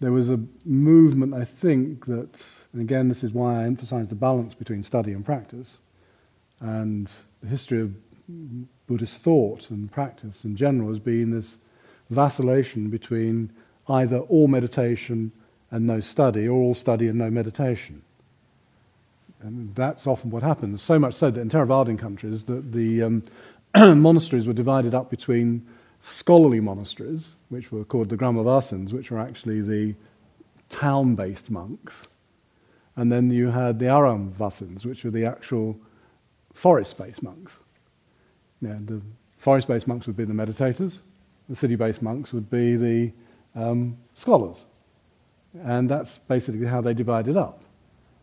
[0.00, 4.14] there was a movement, I think, that, and again, this is why I emphasize the
[4.14, 5.78] balance between study and practice,
[6.60, 7.10] and
[7.42, 7.94] the history of
[8.86, 11.56] Buddhist thought and practice in general has been this
[12.10, 13.50] vacillation between
[13.88, 15.32] either all meditation
[15.70, 18.02] and no study, or all study and no meditation.
[19.44, 20.80] And that's often what happens.
[20.80, 23.22] So much so that in Theravadan countries, that the um,
[23.76, 25.66] monasteries were divided up between
[26.00, 29.94] scholarly monasteries, which were called the Gramavasins, which were actually the
[30.70, 32.08] town based monks.
[32.96, 35.78] And then you had the Aramvasins, which were the actual
[36.54, 37.58] forest based monks.
[38.62, 39.02] Yeah, the
[39.36, 41.00] forest based monks would be the meditators,
[41.50, 43.12] the city based monks would be the
[43.54, 44.64] um, scholars.
[45.62, 47.63] And that's basically how they divided up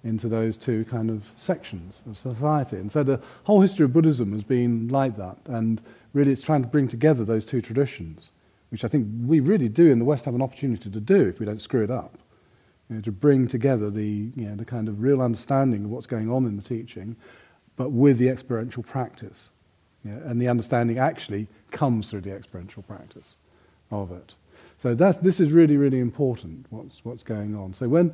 [0.03, 2.77] into those two kind of sections of society.
[2.77, 5.79] And so the whole history of Buddhism has been like that, and
[6.13, 8.29] really it's trying to bring together those two traditions,
[8.69, 11.39] which I think we really do in the West have an opportunity to do if
[11.39, 12.17] we don't screw it up.
[12.89, 16.07] You know, to bring together the, you know, the kind of real understanding of what's
[16.07, 17.15] going on in the teaching,
[17.77, 19.49] but with the experiential practice.
[20.03, 23.35] You know, and the understanding actually comes through the experiential practice
[23.91, 24.33] of it.
[24.81, 27.73] So that, this is really, really important, what's, what's going on.
[27.73, 28.13] So when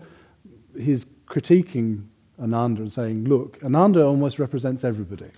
[0.75, 2.03] he's critiquing
[2.41, 5.31] Ananda and saying, look, Ananda almost represents everybody.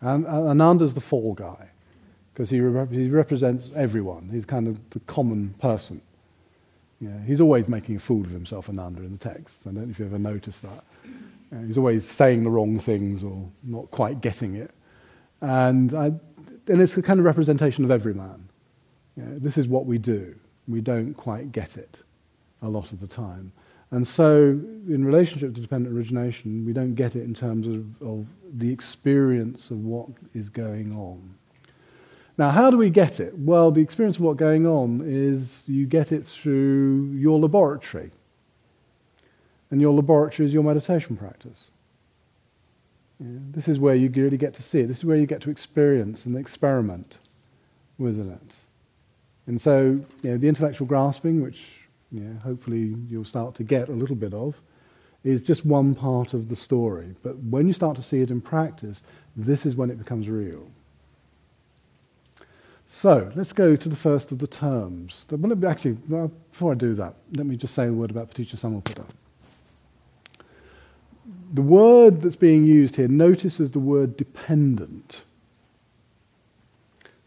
[0.00, 1.68] And Ananda's the fall guy,
[2.32, 4.28] because he, he represents everyone.
[4.32, 6.00] He's kind of the common person.
[7.26, 9.56] He's always making a fool of himself, Ananda, in the text.
[9.62, 10.84] I don't know if you ever noticed that.
[11.66, 14.70] He's always saying the wrong things or not quite getting it.
[15.40, 18.48] And, I, and it's a kind of representation of every man.
[19.16, 20.34] This is what we do.
[20.66, 22.00] We don't quite get it
[22.62, 23.52] a lot of the time.
[23.90, 28.26] And so, in relationship to dependent origination, we don't get it in terms of, of
[28.58, 31.34] the experience of what is going on.
[32.36, 33.36] Now, how do we get it?
[33.36, 38.12] Well, the experience of what's going on is you get it through your laboratory.
[39.70, 41.64] And your laboratory is your meditation practice.
[43.18, 44.86] Yeah, this is where you really get to see it.
[44.86, 47.16] This is where you get to experience and experiment
[47.98, 48.54] with it.
[49.48, 51.64] And so, you know, the intellectual grasping, which
[52.12, 54.60] know, hopefully you'll start to get a little bit of,
[55.24, 57.14] is just one part of the story.
[57.22, 59.02] But when you start to see it in practice,
[59.36, 60.66] this is when it becomes real.
[62.88, 65.26] So let's go to the first of the terms.
[65.66, 65.92] Actually,
[66.50, 69.04] before I do that, let me just say a word about Paticca Samuppada.
[71.52, 75.22] The word that's being used here, notice is the word dependent.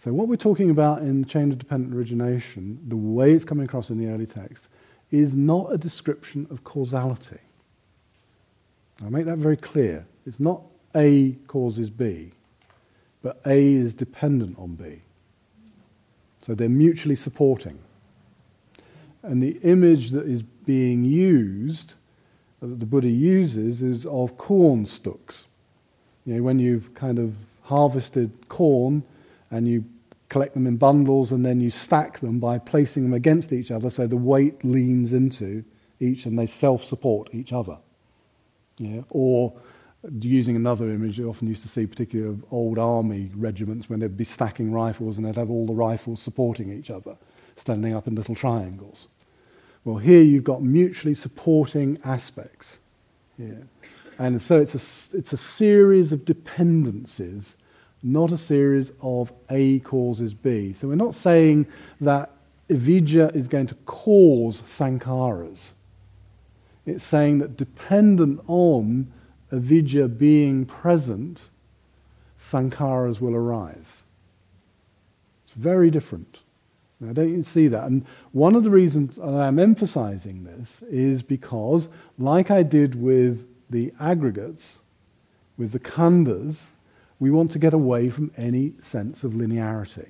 [0.04, 3.66] So, what we're talking about in the chain of dependent origination, the way it's coming
[3.66, 4.68] across in the early text,
[5.12, 7.38] is not a description of causality.
[9.06, 10.06] I make that very clear.
[10.26, 10.64] It's not
[10.96, 12.32] A causes B,
[13.22, 15.02] but A is dependent on B.
[16.42, 17.78] So they're mutually supporting.
[19.22, 21.94] And the image that is being used,
[22.64, 25.46] uh, that the Buddha uses, is of corn stalks.
[26.26, 29.04] You know, when you've kind of harvested corn
[29.52, 29.86] and you
[30.30, 33.90] collect them in bundles and then you stack them by placing them against each other
[33.90, 35.64] so the weight leans into
[36.00, 37.78] each and they self support each other.
[38.78, 39.02] Yeah?
[39.10, 39.54] Or
[40.20, 44.18] using another image, you often used to see particularly of old army regiments when they'd
[44.18, 47.16] be stacking rifles and they'd have all the rifles supporting each other,
[47.58, 49.10] standing up in little triangles.
[49.84, 52.80] Well, here you've got mutually supporting aspects.
[53.38, 53.56] Yeah.
[54.18, 57.58] And so it's a, it's a series of dependencies
[58.04, 60.74] not a series of A causes B.
[60.74, 61.68] So we're not saying
[62.00, 62.32] that
[62.70, 65.72] avidya is going to cause sankharas.
[66.86, 69.12] It's saying that dependent on
[69.52, 71.50] avidya being present,
[72.40, 74.04] sankharas will arise.
[75.44, 76.40] It's very different.
[77.00, 77.86] Now, don't you see that?
[77.86, 83.92] And one of the reasons I'm emphasizing this is because, like I did with the
[84.00, 84.78] aggregates,
[85.58, 86.66] with the khandhas,
[87.22, 90.10] we want to get away from any sense of linearity.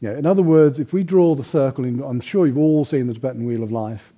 [0.00, 3.08] Yeah, in other words, if we draw the circle, in, I'm sure you've all seen
[3.08, 4.12] the Tibetan Wheel of Life.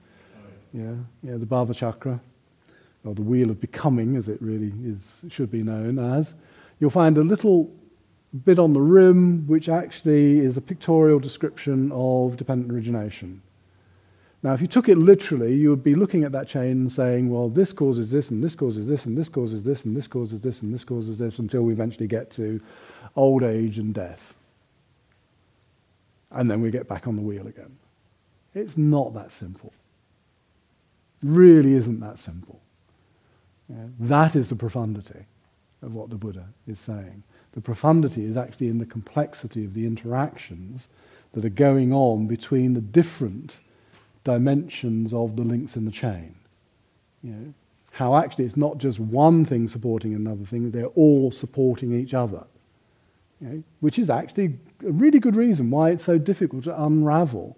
[0.75, 0.93] Yeah,
[1.23, 2.21] yeah, the Bhava Chakra,
[3.03, 6.35] or the Wheel of Becoming, as it really is, should be known as.
[6.81, 7.73] You'll find a little
[8.45, 13.41] bit on the rim, which actually is a pictorial description of dependent origination.
[14.43, 17.29] Now, if you took it literally, you would be looking at that chain and saying,
[17.29, 20.41] well, this causes this, and this causes this, and this causes this, and this causes
[20.41, 22.61] this, and this causes this, until we eventually get to
[23.17, 24.35] old age and death.
[26.31, 27.77] And then we get back on the wheel again.
[28.55, 29.73] It's not that simple.
[31.23, 32.61] Really isn't that simple.
[33.69, 35.27] Yeah, that is the profundity
[35.83, 37.25] of what the Buddha is saying.
[37.53, 40.89] The profundity is actually in the complexity of the interactions
[41.33, 43.57] that are going on between the different
[44.29, 46.35] dimensions of the links in the chain.
[47.23, 47.55] You know,
[47.93, 52.45] how actually it's not just one thing supporting another thing, they're all supporting each other.
[53.41, 57.57] You know, which is actually a really good reason why it's so difficult to unravel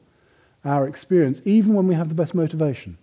[0.64, 2.96] our experience, even when we have the best motivation.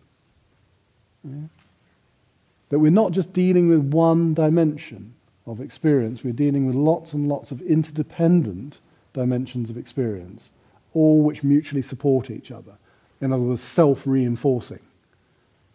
[2.70, 5.14] That we're not just dealing with one dimension
[5.46, 8.80] of experience, we're dealing with lots and lots of interdependent
[9.14, 10.50] dimensions of experience,
[10.94, 12.78] all which mutually support each other.
[13.22, 14.80] In other words, self reinforcing.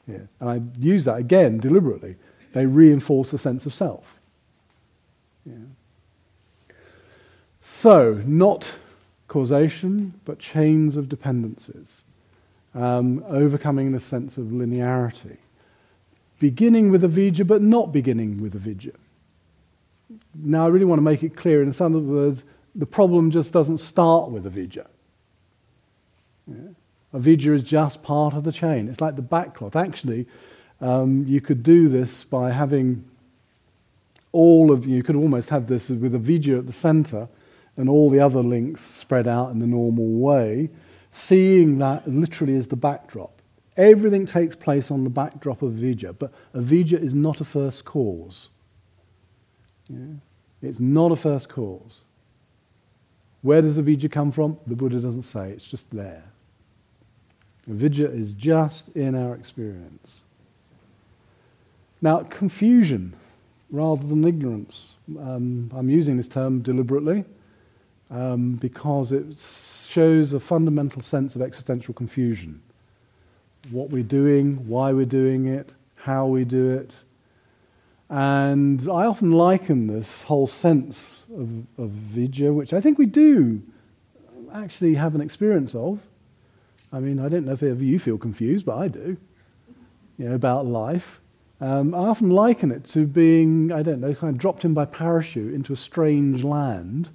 [0.07, 0.21] Yeah.
[0.41, 2.17] And I use that again deliberately.
[2.53, 4.19] They reinforce a sense of self.
[5.47, 5.55] Yeah.
[7.63, 8.75] So, not
[9.29, 12.03] causation, but chains of dependencies.
[12.75, 15.37] Um, overcoming the sense of linearity.
[16.39, 18.93] Beginning with avidya, but not beginning with avidya.
[20.35, 23.53] Now, I really want to make it clear, in some other words, the problem just
[23.53, 24.87] doesn't start with avijja.
[26.47, 26.57] Yeah.
[27.15, 28.89] Avijja is just part of the chain.
[28.89, 29.77] It's like the backcloth.
[29.77, 30.27] Actually,
[30.81, 33.05] um, you could do this by having
[34.33, 37.29] all of you could almost have this with avijja at the center
[37.77, 40.71] and all the other links spread out in the normal way,
[41.11, 43.41] seeing that literally as the backdrop.
[43.77, 48.49] Everything takes place on the backdrop of avijja, but avijja is not a first cause.
[49.89, 50.15] Yeah?
[50.63, 52.01] It's not a first cause.
[53.43, 54.59] Where does avijja come from?
[54.67, 56.23] The Buddha doesn't say, it's just there.
[57.71, 60.21] Avijja is just in our experience.
[62.01, 63.15] Now, confusion
[63.71, 64.95] rather than ignorance.
[65.19, 67.25] Um, I'm using this term deliberately
[68.11, 69.25] um, because it
[69.89, 72.61] shows a fundamental sense of existential confusion.
[73.71, 76.91] What we're doing, why we're doing it, how we do it.
[78.11, 81.49] And I often liken this whole sense of,
[81.79, 83.63] of vijja, which I think we do
[84.53, 85.99] actually have an experience of,
[86.93, 89.17] I mean, I don't know if ever you feel confused, but I do,
[90.19, 91.21] you know, about life.
[91.61, 94.85] Um, I often liken it to being, I don't know, kind of dropped in by
[94.85, 97.09] parachute into a strange land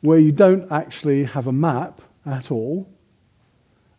[0.00, 2.88] where you don't actually have a map at all.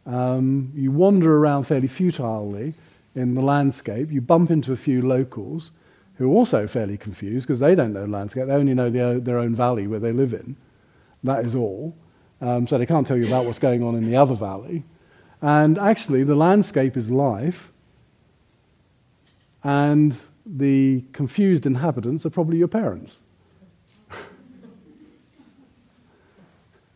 [0.06, 2.74] Um, you wander around fairly futilely
[3.16, 4.12] in the landscape.
[4.12, 5.72] You bump into a few locals
[6.16, 8.48] who are also fairly confused because they don't know the landscape.
[8.48, 10.56] They only know their, their own valley where they live in.
[11.24, 11.94] That is all.
[12.40, 14.84] Um, so they can't tell you about what's going on in the other valley.
[15.42, 17.72] And actually, the landscape is life,
[19.64, 20.16] and
[20.46, 23.20] the confused inhabitants are probably your parents.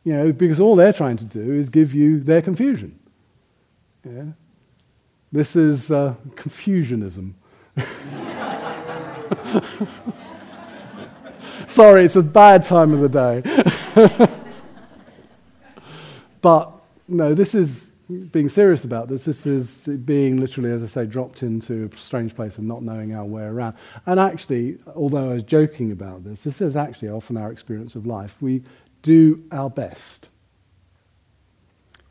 [0.03, 2.97] you know, because all they're trying to do is give you their confusion.
[4.03, 4.25] Yeah?
[5.31, 7.35] This is uh, Confucianism.
[11.67, 13.09] Sorry, it's a bad time of the
[13.95, 14.27] day.
[16.41, 16.71] But
[17.07, 17.91] no, this is
[18.31, 19.25] being serious about this.
[19.25, 19.71] This is
[20.05, 23.43] being literally, as I say, dropped into a strange place and not knowing our way
[23.43, 23.75] around.
[24.05, 28.05] And actually, although I was joking about this, this is actually often our experience of
[28.05, 28.35] life.
[28.41, 28.63] We
[29.01, 30.29] do our best.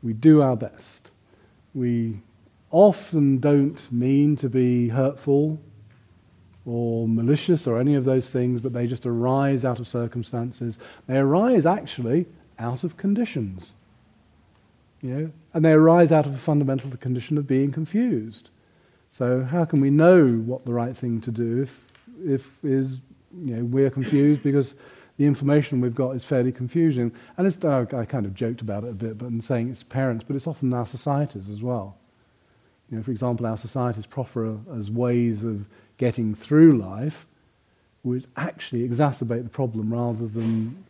[0.01, 1.11] We do our best.
[1.73, 2.19] We
[2.71, 5.59] often don't mean to be hurtful
[6.65, 10.79] or malicious or any of those things, but they just arise out of circumstances.
[11.07, 12.25] They arise actually
[12.59, 13.73] out of conditions.
[15.01, 18.49] You know, and they arise out of a fundamental condition of being confused.
[19.11, 21.79] So how can we know what the right thing to do if,
[22.23, 22.97] if is,
[23.43, 24.75] you know, we're confused because
[25.17, 27.11] the information we've got is fairly confusing?
[27.37, 29.83] And it's, uh, I kind of joked about it a bit, but in saying it's
[29.83, 31.97] parents, but it's often our societies as well.
[32.89, 35.65] You know, for example, our societies proffer as ways of
[35.97, 37.25] getting through life
[38.03, 40.83] which actually exacerbate the problem rather than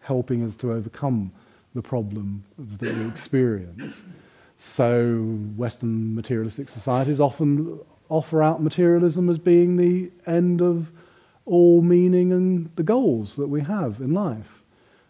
[0.00, 1.30] helping us to overcome
[1.74, 4.02] the problem that we experience.
[4.58, 5.16] So,
[5.56, 10.90] Western materialistic societies often offer out materialism as being the end of
[11.46, 14.62] all meaning and the goals that we have in life.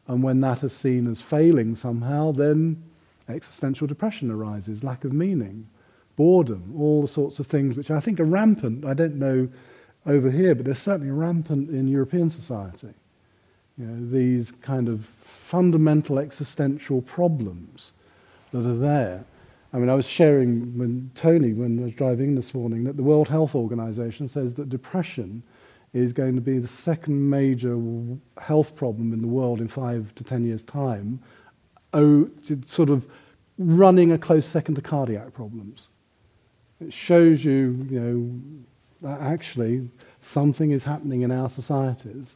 [0.07, 2.83] And when that is seen as failing somehow, then
[3.29, 5.69] existential depression arises, lack of meaning,
[6.17, 8.85] boredom, all the sorts of things which I think are rampant.
[8.85, 9.49] I don't know
[10.07, 12.95] over here, but they're certainly rampant in European society.
[13.81, 17.93] You know, these kind of fundamental existential problems
[18.53, 19.24] that are there.
[19.72, 23.03] I mean, I was sharing with Tony when I was driving this morning that the
[23.03, 25.43] World Health Organization says that depression
[25.95, 27.81] is going to be the second major
[28.39, 31.18] health problem in the world in five to ten years' time,
[31.95, 32.28] oh,
[32.66, 33.07] sort of
[33.57, 35.89] running a close second to cardiac problems.
[36.83, 39.89] It shows you, you know, that actually
[40.20, 42.35] something is happening in our societies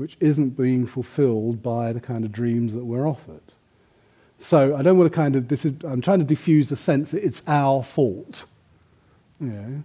[0.00, 3.42] which isn't being fulfilled by the kind of dreams that we're offered.
[4.38, 7.10] So I don't want to kind of, this is, I'm trying to diffuse the sense
[7.10, 8.46] that it's our fault.
[9.38, 9.84] You know,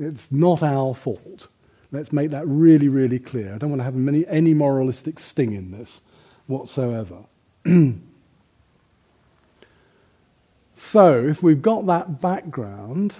[0.00, 1.46] it's not our fault.
[1.92, 3.54] Let's make that really, really clear.
[3.54, 6.00] I don't want to have any, any moralistic sting in this
[6.48, 7.18] whatsoever.
[10.74, 13.14] so, if we've got that background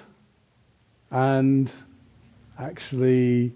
[1.12, 1.70] and
[2.58, 3.52] actually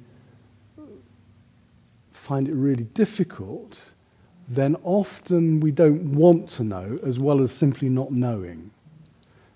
[2.26, 3.78] find it really difficult,
[4.48, 8.70] then often we don't want to know as well as simply not knowing.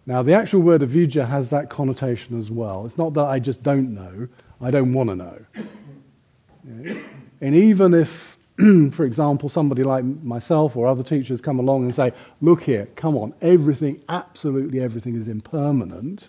[0.06, 2.86] Now, the actual word avijja has that connotation as well.
[2.86, 4.28] It's not that I just don't know,
[4.60, 5.38] I don't want to know.
[7.40, 8.38] And even if,
[8.92, 13.16] for example, somebody like myself or other teachers come along and say, look here, come
[13.16, 16.28] on, everything, absolutely everything is impermanent,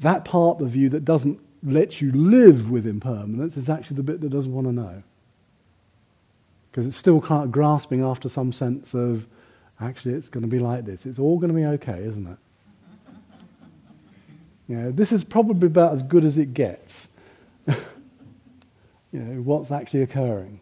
[0.00, 4.20] that part of you that doesn't lets you live with impermanence is actually the bit
[4.20, 5.02] that doesn't want to know.
[6.70, 9.26] because it's still kind of grasping after some sense of
[9.80, 11.04] actually it's going to be like this.
[11.06, 12.38] It's all going to be okay, isn't it?
[14.68, 17.08] you know, this is probably about as good as it gets.
[17.66, 17.76] you
[19.12, 20.60] know, what's actually occurring.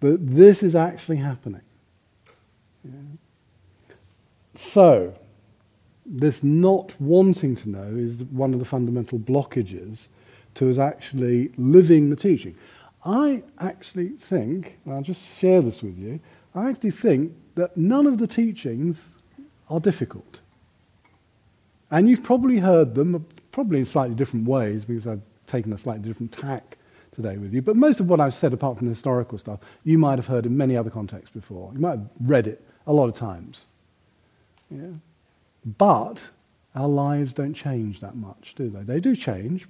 [0.00, 1.62] But this is actually happening.
[4.54, 5.14] So,
[6.04, 10.08] this not wanting to know is one of the fundamental blockages
[10.54, 12.54] to us actually living the teaching.
[13.04, 16.20] I actually think, and I'll just share this with you,
[16.54, 19.08] I actually think that none of the teachings
[19.70, 20.40] are difficult.
[21.90, 26.08] And you've probably heard them, probably in slightly different ways, because I've taken a slightly
[26.08, 26.78] different tack
[27.12, 27.60] today with you.
[27.60, 30.46] But most of what I've said, apart from the historical stuff, you might have heard
[30.46, 31.70] in many other contexts before.
[31.74, 33.66] You might have read it a lot of times.
[34.70, 34.88] Yeah?
[35.64, 36.18] But
[36.74, 38.82] our lives don't change that much, do they?
[38.82, 39.68] They do change,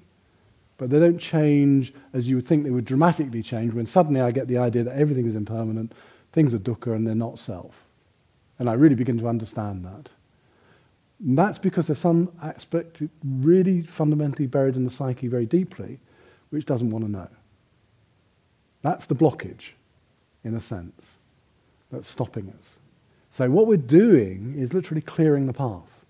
[0.79, 4.31] but they don't change as you would think they would dramatically change when suddenly I
[4.31, 5.93] get the idea that everything is impermanent,
[6.33, 7.85] things are dukkha, and they're not self.
[8.59, 10.09] And I really begin to understand that.
[11.25, 15.99] And that's because there's some aspect really fundamentally buried in the psyche very deeply
[16.51, 17.29] which doesn't want to know.
[18.83, 19.71] That's the blockage,
[20.45, 21.13] in a sense,
[21.91, 22.77] that's stopping us.
[23.33, 26.05] So, what we're doing is literally clearing the path.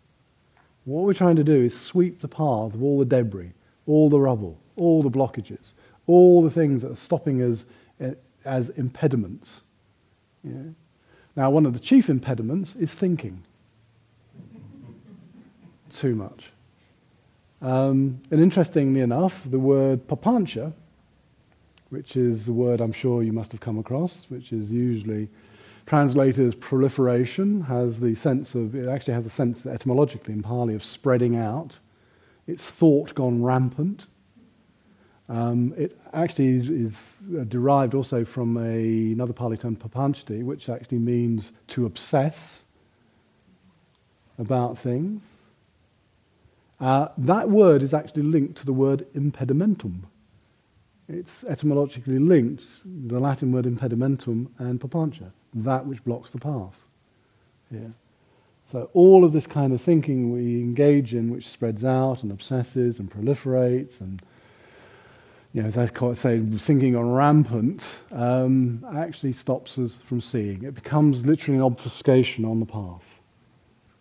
[0.85, 3.53] What we're trying to do is sweep the path of all the debris,
[3.87, 5.73] all the rubble, all the blockages,
[6.09, 7.65] all the things that are stopping us
[8.01, 8.15] eh,
[8.45, 9.63] as impediments.
[11.37, 13.45] Now, one of the chief impediments is thinking
[15.91, 16.51] too much.
[17.61, 20.73] Um, and interestingly enough, the word papancha,
[21.91, 25.29] which is the word I'm sure you must have come across, which is usually
[25.87, 30.75] translated as proliferation, has the sense of, it actually has a sense etymologically in Pali
[30.75, 31.79] of spreading out.
[32.47, 34.07] It's thought gone rampant.
[35.29, 40.69] Um, it actually is, is uh, derived also from a, another Pali term, papanchati, which
[40.69, 42.63] actually means to obsess
[44.39, 45.23] about things.
[46.81, 50.01] Uh, that word is actually linked to the word impedimentum.
[51.09, 56.77] It's etymologically linked, the Latin word impedimentum and papancha, that which blocks the path.
[57.71, 57.89] Yeah.
[58.71, 62.99] So all of this kind of thinking we engage in, which spreads out and obsesses
[62.99, 64.23] and proliferates, and
[65.53, 70.63] you know, as I say, thinking on rampant, um, actually stops us from seeing.
[70.63, 73.21] It becomes literally an obfuscation on the path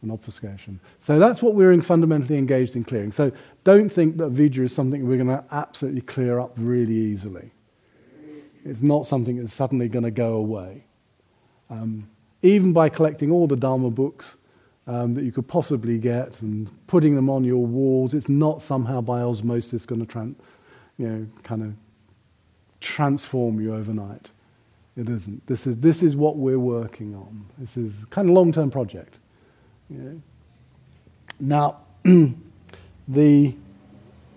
[0.01, 0.79] an obfuscation.
[0.99, 3.11] So that's what we're fundamentally engaged in clearing.
[3.11, 3.31] So
[3.63, 7.51] don't think that avidya is something we're going to absolutely clear up really easily.
[8.65, 10.85] It's not something that's suddenly going to go away.
[11.71, 12.07] Um,
[12.43, 14.35] even by collecting all the Dharma books
[14.87, 19.01] um, that you could possibly get and putting them on your walls, it's not somehow
[19.01, 20.35] by osmosis going to
[20.97, 21.73] you know, kind of
[22.81, 24.29] transform you overnight.
[24.97, 25.45] It isn't.
[25.47, 27.45] This is, this is what we're working on.
[27.57, 29.17] This is kind of a long-term project.
[29.89, 30.21] You know?
[31.39, 31.77] Now,
[33.07, 33.55] the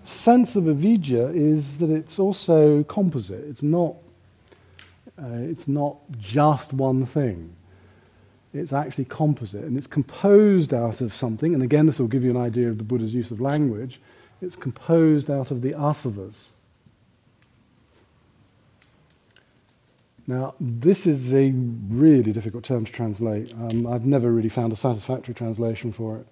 [0.05, 3.43] sense of avidya is that it's also composite.
[3.49, 3.95] It's not,
[5.21, 7.55] uh, it's not just one thing.
[8.53, 11.53] It's actually composite, and it's composed out of something.
[11.53, 13.99] And again, this will give you an idea of the Buddha's use of language.
[14.41, 16.45] It's composed out of the asavas.
[20.27, 23.53] Now, this is a really difficult term to translate.
[23.53, 26.27] Um, I've never really found a satisfactory translation for it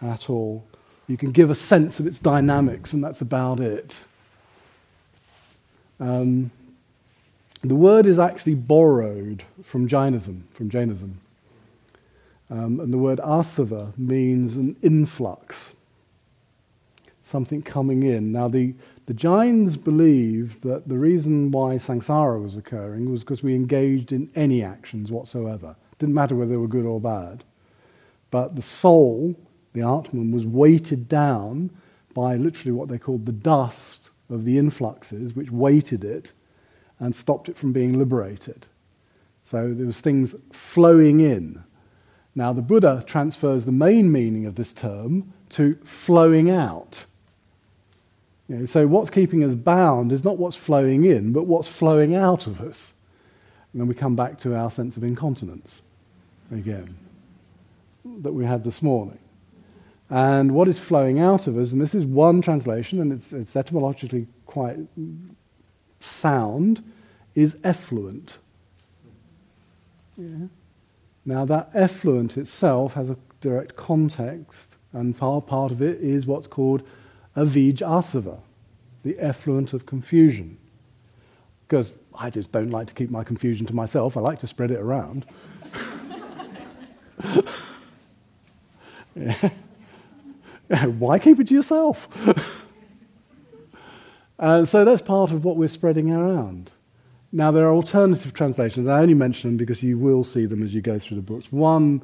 [0.00, 0.64] at all.
[1.06, 3.94] You can give a sense of its dynamics, and that's about it.
[5.98, 6.50] Um,
[7.62, 11.20] the word is actually borrowed from Jainism, from Jainism.
[12.48, 15.74] Um, and the word asava means an influx,
[17.24, 18.32] something coming in.
[18.32, 18.74] Now, the,
[19.06, 24.30] the Jains believed that the reason why samsara was occurring was because we engaged in
[24.34, 25.76] any actions whatsoever.
[25.98, 27.44] Didn't matter whether they were good or bad.
[28.30, 29.36] But the soul,
[29.74, 31.70] the Atman, was weighted down
[32.14, 36.32] by literally what they called the dust of the influxes, which weighted it
[37.00, 38.66] and stopped it from being liberated.
[39.44, 41.64] So there was things flowing in.
[42.34, 47.04] Now the Buddha transfers the main meaning of this term to flowing out.
[48.48, 52.14] You know, so what's keeping us bound is not what's flowing in, but what's flowing
[52.14, 52.92] out of us.
[53.72, 55.82] And then we come back to our sense of incontinence
[56.52, 56.96] again
[58.22, 59.18] that we had this morning.
[60.08, 63.54] And what is flowing out of us, and this is one translation, and it's, it's
[63.54, 64.78] etymologically quite
[66.00, 66.82] sound,
[67.34, 68.38] is effluent.
[70.16, 70.46] Yeah.
[71.24, 76.46] Now, that effluent itself has a direct context, and part, part of it is what's
[76.46, 76.82] called
[77.36, 78.40] avij asava,
[79.04, 80.58] the effluent of confusion.
[81.66, 84.16] Because I just don't like to keep my confusion to myself.
[84.16, 85.24] I like to spread it around.
[89.14, 89.50] yeah.
[90.98, 92.08] Why keep it to yourself?
[94.40, 96.70] uh, so that's part of what we're spreading around.
[97.32, 98.88] Now, there are alternative translations.
[98.88, 101.52] I only mention them because you will see them as you go through the books.
[101.52, 102.02] One,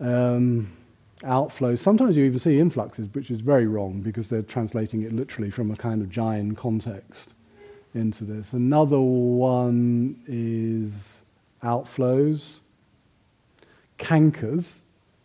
[0.00, 0.70] um,
[1.22, 1.78] outflows.
[1.78, 5.70] Sometimes you even see influxes, which is very wrong because they're translating it literally from
[5.70, 7.34] a kind of Jain context
[7.94, 8.52] into this.
[8.52, 10.90] Another one is
[11.62, 12.58] outflows.
[13.98, 14.74] Cankers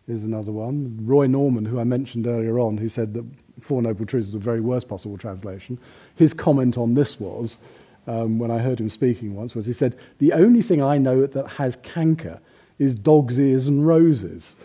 [0.08, 0.98] is another one.
[1.04, 3.26] Roy Norman, who I mentioned earlier on, who said that
[3.62, 5.78] Four Noble Truths is the very worst possible translation,
[6.20, 7.60] his comment on this was,
[8.06, 11.26] um, when I heard him speaking once, was he said, The only thing I know
[11.26, 12.42] that has canker
[12.78, 14.58] is dog's ears and roses.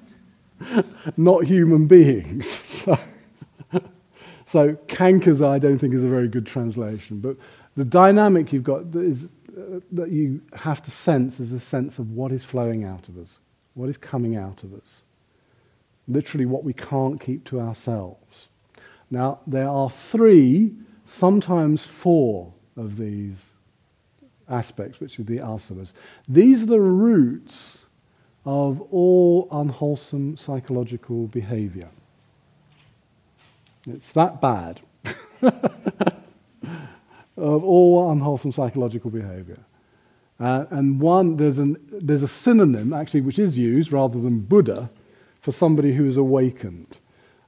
[1.16, 2.48] not human beings.
[2.50, 2.98] so,
[4.46, 7.20] so, cankers, I don't think, is a very good translation.
[7.20, 7.36] But
[7.76, 9.26] the dynamic you've got is,
[9.56, 13.18] uh, that you have to sense is a sense of what is flowing out of
[13.18, 13.38] us,
[13.74, 15.02] what is coming out of us.
[16.08, 18.48] Literally, what we can't keep to ourselves.
[19.12, 20.72] Now, there are three,
[21.04, 23.36] sometimes four of these
[24.48, 25.92] aspects, which are the asavas.
[26.26, 27.80] These are the roots
[28.46, 31.90] of all unwholesome psychological behavior.
[33.86, 34.80] It's that bad.
[37.36, 39.58] of all unwholesome psychological behavior.
[40.40, 44.88] Uh, and one, there's, an, there's a synonym, actually, which is used rather than Buddha
[45.42, 46.96] for somebody who is awakened.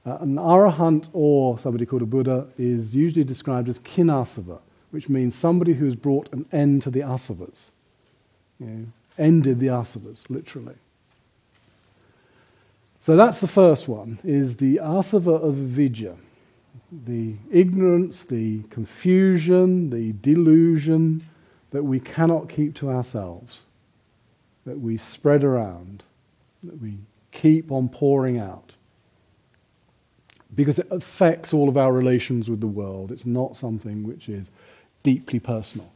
[0.05, 4.59] Uh, an arahant or somebody called a Buddha is usually described as khinasava,
[4.91, 7.71] which means somebody who has brought an end to the asavas.
[8.59, 8.85] You know,
[9.17, 10.75] ended the asavas, literally.
[13.03, 16.15] So that's the first one, is the asava of vidya.
[17.05, 21.23] The ignorance, the confusion, the delusion
[21.71, 23.63] that we cannot keep to ourselves,
[24.65, 26.03] that we spread around,
[26.63, 26.97] that we
[27.31, 28.74] keep on pouring out.
[30.55, 33.11] Because it affects all of our relations with the world.
[33.11, 34.47] It's not something which is
[35.03, 35.91] deeply personal.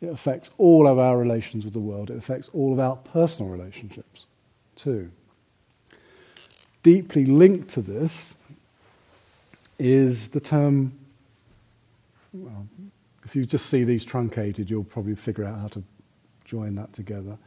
[0.00, 2.10] It affects all of our relations with the world.
[2.10, 4.26] It affects all of our personal relationships
[4.74, 5.10] too
[6.82, 8.34] deeply linked to this
[9.78, 10.92] is the term,
[12.32, 12.66] well,
[13.24, 15.82] if you just see these truncated, you'll probably figure out how to
[16.44, 17.38] join that together,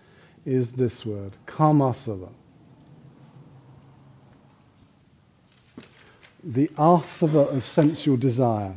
[0.45, 2.30] is this word, kamasava.
[6.47, 8.75] The asava of sensual desire.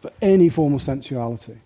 [0.00, 1.58] For any form of sensuality.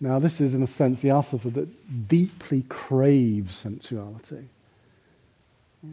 [0.00, 4.44] Now, this is, in a sense, the asava that deeply craves sensuality,
[5.82, 5.90] yeah.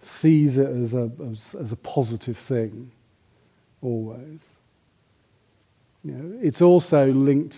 [0.00, 2.90] sees it as a, as, as, a positive thing,
[3.82, 4.40] always.
[6.02, 7.56] You know, it's also linked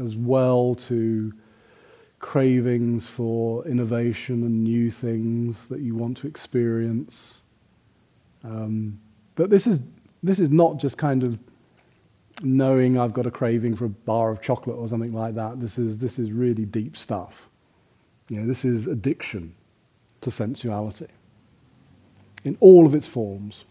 [0.00, 1.32] as well to
[2.22, 7.42] cravings for innovation and new things that you want to experience.
[8.44, 8.98] Um,
[9.34, 9.80] but this is,
[10.22, 11.38] this is not just kind of
[12.42, 15.60] knowing I've got a craving for a bar of chocolate or something like that.
[15.60, 17.48] This is, this is really deep stuff.
[18.28, 19.54] You know, this is addiction
[20.22, 21.08] to sensuality
[22.44, 23.64] in all of its forms.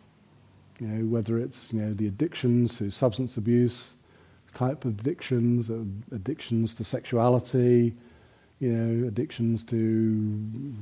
[0.80, 3.94] You know, whether it's you know, the addictions to substance abuse,
[4.54, 5.80] type of addictions, uh,
[6.14, 7.96] addictions to sexuality,
[8.62, 10.74] you know, addictions to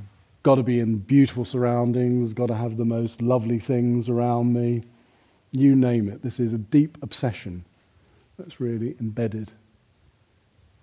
[0.42, 4.84] got to be in beautiful surroundings, got to have the most lovely things around me,
[5.50, 6.22] you name it.
[6.22, 7.64] This is a deep obsession
[8.38, 9.50] that's really embedded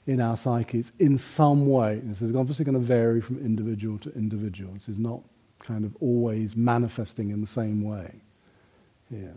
[0.07, 2.01] in our psyches in some way.
[2.03, 4.73] This is obviously going to vary from individual to individual.
[4.73, 5.21] This is not
[5.59, 8.11] kind of always manifesting in the same way
[9.09, 9.35] here.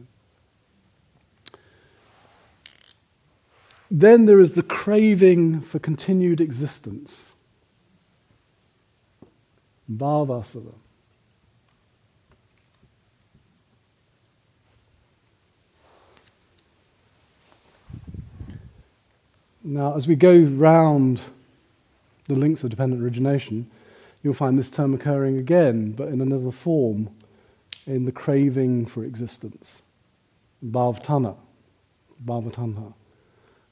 [3.90, 7.32] Then there is the craving for continued existence.
[9.90, 10.74] Bhavasava.
[19.62, 21.20] Now, as we go round
[22.26, 23.70] the links of dependent origination,
[24.22, 27.10] you'll find this term occurring again, but in another form,
[27.86, 29.82] in the craving for existence.
[30.64, 31.36] Bhavtana,
[32.24, 32.94] Bhavatanha,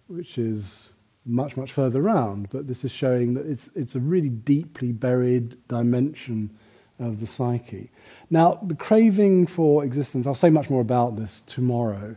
[0.09, 0.88] which is
[1.29, 5.57] much, much further around, but this is showing that it's, it's a really deeply buried
[5.69, 6.51] dimension
[6.99, 7.91] of the psyche.
[8.31, 12.17] Now, the craving for existence, I'll say much more about this tomorrow.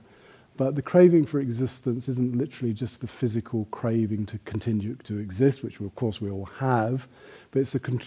[0.57, 5.63] But the craving for existence isn't literally just the physical craving to continue to exist,
[5.63, 7.07] which of course we all have,
[7.51, 8.01] but it's the con-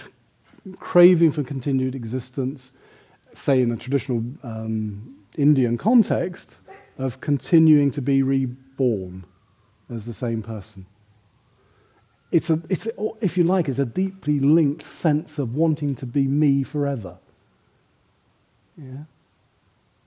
[0.79, 2.73] craving for continued existence
[3.35, 6.57] say in a traditional um, Indian context,
[6.99, 9.25] of continuing to be reborn
[9.93, 10.87] as the same person.
[12.35, 16.05] It's a, it's a, if you like, it's a deeply linked sense of wanting to
[16.05, 17.19] be me forever.
[18.77, 19.05] Yeah?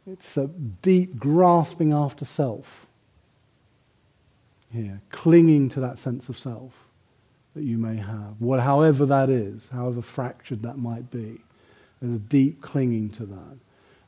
[0.05, 0.47] It's a
[0.81, 2.85] deep grasping after self.
[4.73, 6.73] Here, clinging to that sense of self
[7.55, 11.39] that you may have, what, however that is, however fractured that might be.
[12.01, 13.57] There's a deep clinging to that.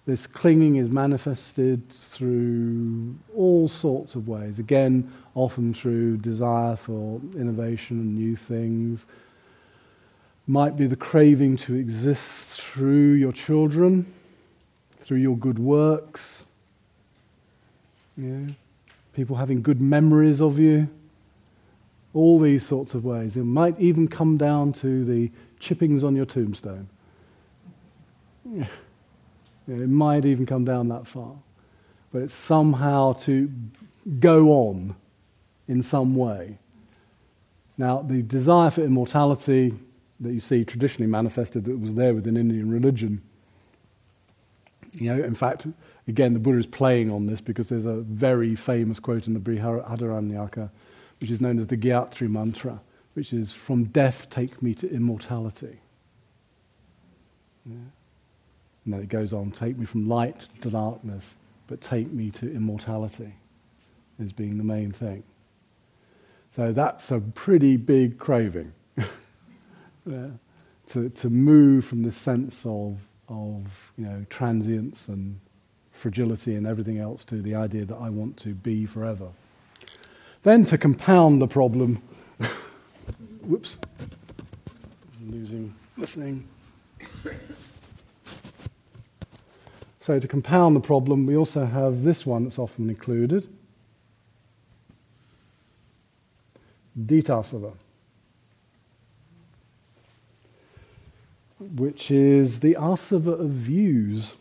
[0.10, 4.57] This clinging is manifested through all sorts of ways.
[4.57, 9.05] Again, often through desire for innovation and new things.
[10.47, 14.12] Might be the craving to exist through your children,
[14.99, 16.43] through your good works.
[18.18, 18.47] Yeah.
[19.14, 20.89] People having good memories of you.
[22.16, 23.38] All these sorts of ways.
[23.38, 25.30] It might even come down to the
[25.60, 26.89] chippings on your tombstone.
[28.51, 28.66] Yeah.
[29.70, 31.36] It might even come down that far.
[32.11, 33.51] But it's somehow to
[34.20, 34.95] go on
[35.67, 36.57] in some way.
[37.78, 39.74] Now, the desire for immortality
[40.20, 43.22] that you see traditionally manifested that was there within Indian religion,
[44.93, 45.67] you know, in fact,
[46.07, 49.39] again, the Buddha is playing on this because there's a very famous quote in the
[49.39, 50.70] Brihadaranyaka,
[51.22, 52.82] which is known as the Gayatri Mantra,
[53.13, 55.80] which is, From death take me to immortality.
[57.65, 57.76] Yeah.
[58.86, 61.36] And then it goes on, take me from light to darkness,
[61.67, 63.34] but take me to immortality,
[64.21, 65.23] as being the main thing.
[66.55, 68.73] So that's a pretty big craving.
[70.05, 70.27] yeah.
[70.89, 75.39] to, to move from the sense of, of you know, transience and
[75.91, 79.27] fragility and everything else to the idea that I want to be forever.
[80.43, 82.01] Then to compound the problem,
[83.41, 83.77] whoops,
[85.19, 86.47] I'm losing the thing.
[90.02, 93.47] So, to compound the problem, we also have this one that's often included
[96.97, 97.74] Ditthasava,
[101.60, 104.36] which is the asava of views.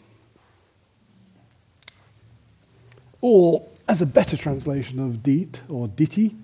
[3.21, 6.37] Or, as a better translation of dit or ditthi,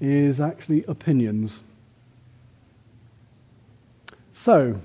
[0.00, 1.62] is actually opinions.
[4.34, 4.80] So,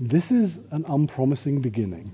[0.00, 2.10] this is an unpromising beginning.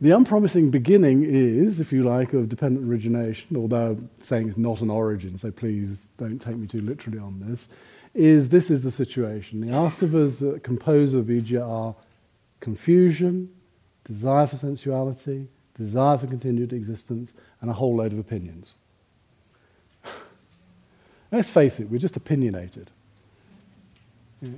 [0.00, 4.90] the unpromising beginning is, if you like, of dependent origination, although saying it's not an
[4.90, 7.68] origin, so please don't take me too literally on this,
[8.14, 9.60] is this is the situation.
[9.60, 11.94] The asavas that compose avidya are
[12.58, 13.48] confusion,
[14.04, 15.46] desire for sensuality,
[15.76, 18.74] desire for continued existence, and a whole load of opinions.
[21.30, 22.90] Let's face it, we're just opinionated.
[24.40, 24.50] Yeah.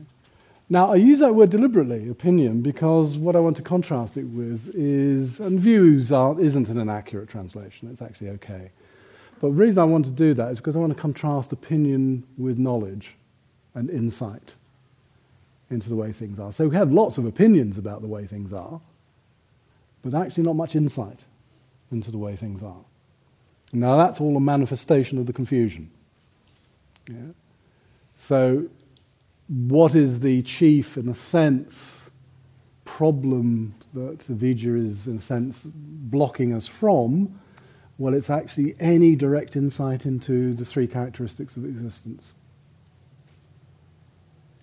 [0.72, 4.70] Now, I use that word deliberately, opinion, because what I want to contrast it with
[4.72, 8.70] is, and views aren't, isn't an inaccurate translation, it's actually okay.
[9.40, 12.22] But the reason I want to do that is because I want to contrast opinion
[12.38, 13.16] with knowledge
[13.74, 14.54] and insight
[15.70, 16.52] into the way things are.
[16.52, 18.80] So we have lots of opinions about the way things are,
[20.02, 21.20] but actually not much insight
[21.90, 22.84] into the way things are.
[23.72, 25.90] Now, that's all a manifestation of the confusion.
[27.10, 27.32] Yeah?
[28.16, 28.68] So,
[29.48, 32.08] what is the chief, in a sense,
[32.84, 37.40] problem that the Vijja is, in a sense, blocking us from?
[37.98, 42.34] Well, it's actually any direct insight into the three characteristics of existence.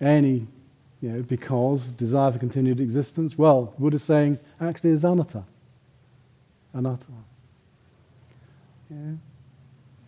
[0.00, 0.46] Any,
[1.00, 5.44] you know, because desire for continued existence, well, Buddha is saying actually is anatta.
[6.74, 7.06] Anatta.
[8.90, 9.12] Yeah.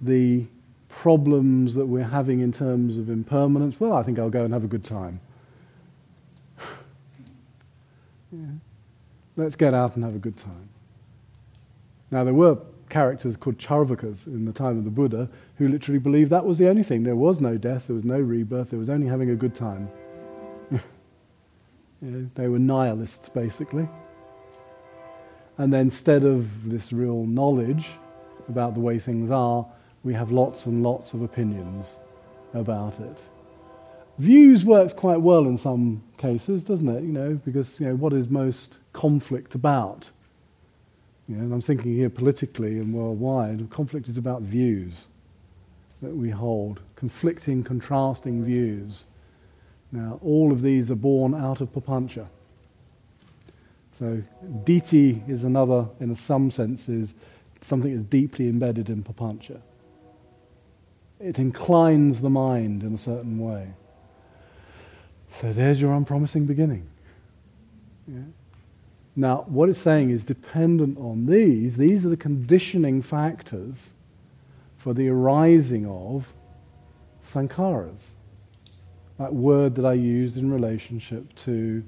[0.01, 0.47] The
[0.91, 4.64] problems that we're having in terms of impermanence, well, I think I'll go and have
[4.64, 5.20] a good time.
[8.32, 8.38] yeah.
[9.36, 10.68] Let's get out and have a good time.
[12.11, 12.59] Now, there were
[12.91, 16.68] characters called Charvakas in the time of the Buddha who literally believed that was the
[16.68, 17.05] only thing.
[17.05, 19.88] There was no death, there was no rebirth, there was only having a good time.
[22.03, 23.88] they were nihilists, basically.
[25.57, 27.86] And then instead of this real knowledge
[28.49, 29.66] about the way things are,
[30.03, 31.96] we have lots and lots of opinions
[32.55, 33.18] about it.
[34.18, 37.03] Views works quite well in some cases, doesn't it?
[37.03, 40.11] You know, because you know what is most conflict about.
[41.28, 43.70] You know, and I'm thinking here politically and worldwide.
[43.70, 45.07] Conflict is about views
[46.03, 49.05] that we hold, conflicting, contrasting views.
[49.92, 52.26] Now, all of these are born out of papancha.
[53.98, 54.22] So,
[54.64, 57.12] ditthi is another, in some senses,
[57.61, 59.61] something that's deeply embedded in papancha
[61.20, 63.68] it inclines the mind in a certain way.
[65.40, 66.88] So there's your unpromising beginning.
[68.08, 68.20] Yeah.
[69.14, 73.90] Now, what it's saying is dependent on these, these are the conditioning factors
[74.78, 76.26] for the arising of
[77.28, 78.10] sankharas.
[79.18, 81.84] That word that I used in relationship to,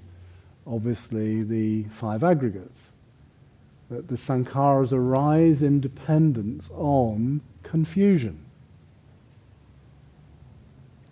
[0.66, 2.92] obviously, the five aggregates.
[3.88, 8.44] That the sankharas arise in dependence on confusion.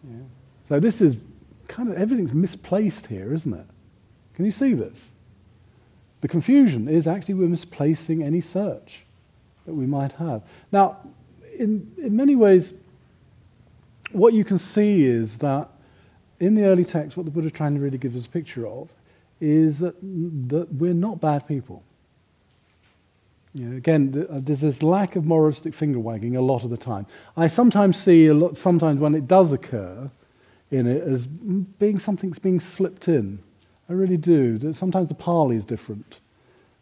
[0.09, 0.17] Yeah.
[0.69, 1.17] So this is
[1.69, 3.67] kind of, everything's misplaced here, isn't it?
[4.35, 5.09] Can you see this?
[6.21, 9.01] The confusion is actually we're misplacing any search
[9.67, 10.43] that we might have.
[10.73, 10.99] Now,
[11.59, 12.75] in, in many ways,
[14.13, 15.71] what you can see is that
[16.41, 18.89] in the early text, what the Buddha trying to really give us a picture of
[19.41, 19.95] is that,
[20.49, 21.83] that we're not bad people.
[23.55, 26.77] You know, again, uh, there's this lack of moralistic finger wagging a lot of the
[26.77, 27.07] time.
[27.37, 30.11] I sometimes see a lot, sometimes when it does occur
[30.71, 33.41] in it as being something's being slipped in.
[33.89, 34.73] I really do.
[34.73, 36.21] Sometimes the Pali is different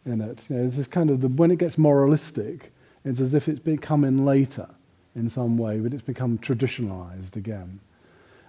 [0.05, 0.39] in it.
[0.47, 2.71] You know, it's this kind of the, when it gets moralistic,
[3.03, 4.67] it's as if it's become in later
[5.15, 7.79] in some way, but it's become traditionalized again.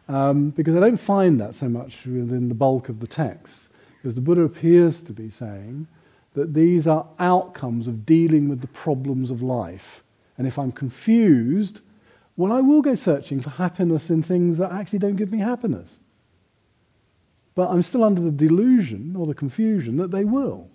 [0.09, 4.14] Um, because I don't find that so much within the bulk of the text, because
[4.14, 5.87] the Buddha appears to be saying
[6.41, 10.03] that these are outcomes of dealing with the problems of life.
[10.38, 11.82] And if I'm confused,
[12.34, 15.99] well, I will go searching for happiness in things that actually don't give me happiness.
[17.55, 20.68] But I'm still under the delusion or the confusion that they will.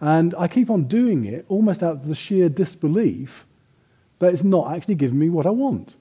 [0.00, 3.46] And I keep on doing it almost out of the sheer disbelief
[4.18, 5.94] that it's not actually giving me what I want.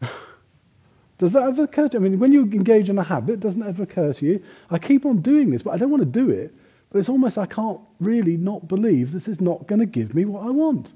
[1.18, 2.04] Does that ever occur to you?
[2.04, 4.44] I mean, when you engage in a habit, doesn't it ever occur to you?
[4.70, 6.54] I keep on doing this, but I don't want to do it
[6.94, 10.24] but it's almost I can't really not believe this is not going to give me
[10.24, 10.92] what I want.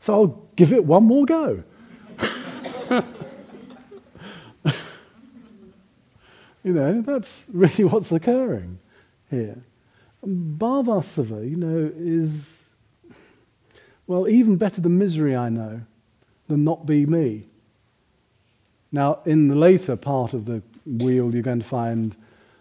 [0.00, 1.62] So I'll give it one more go.
[6.62, 8.78] you know, that's really what's occurring
[9.30, 9.56] here.
[10.22, 12.58] Bhavasava, you know, is,
[14.06, 15.80] well, even better than misery, I know,
[16.48, 17.46] than not be me.
[18.92, 22.14] Now, in the later part of the wheel, you're going to find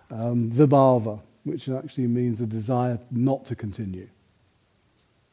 [0.10, 4.08] um, vibhava, which actually means the desire not to continue.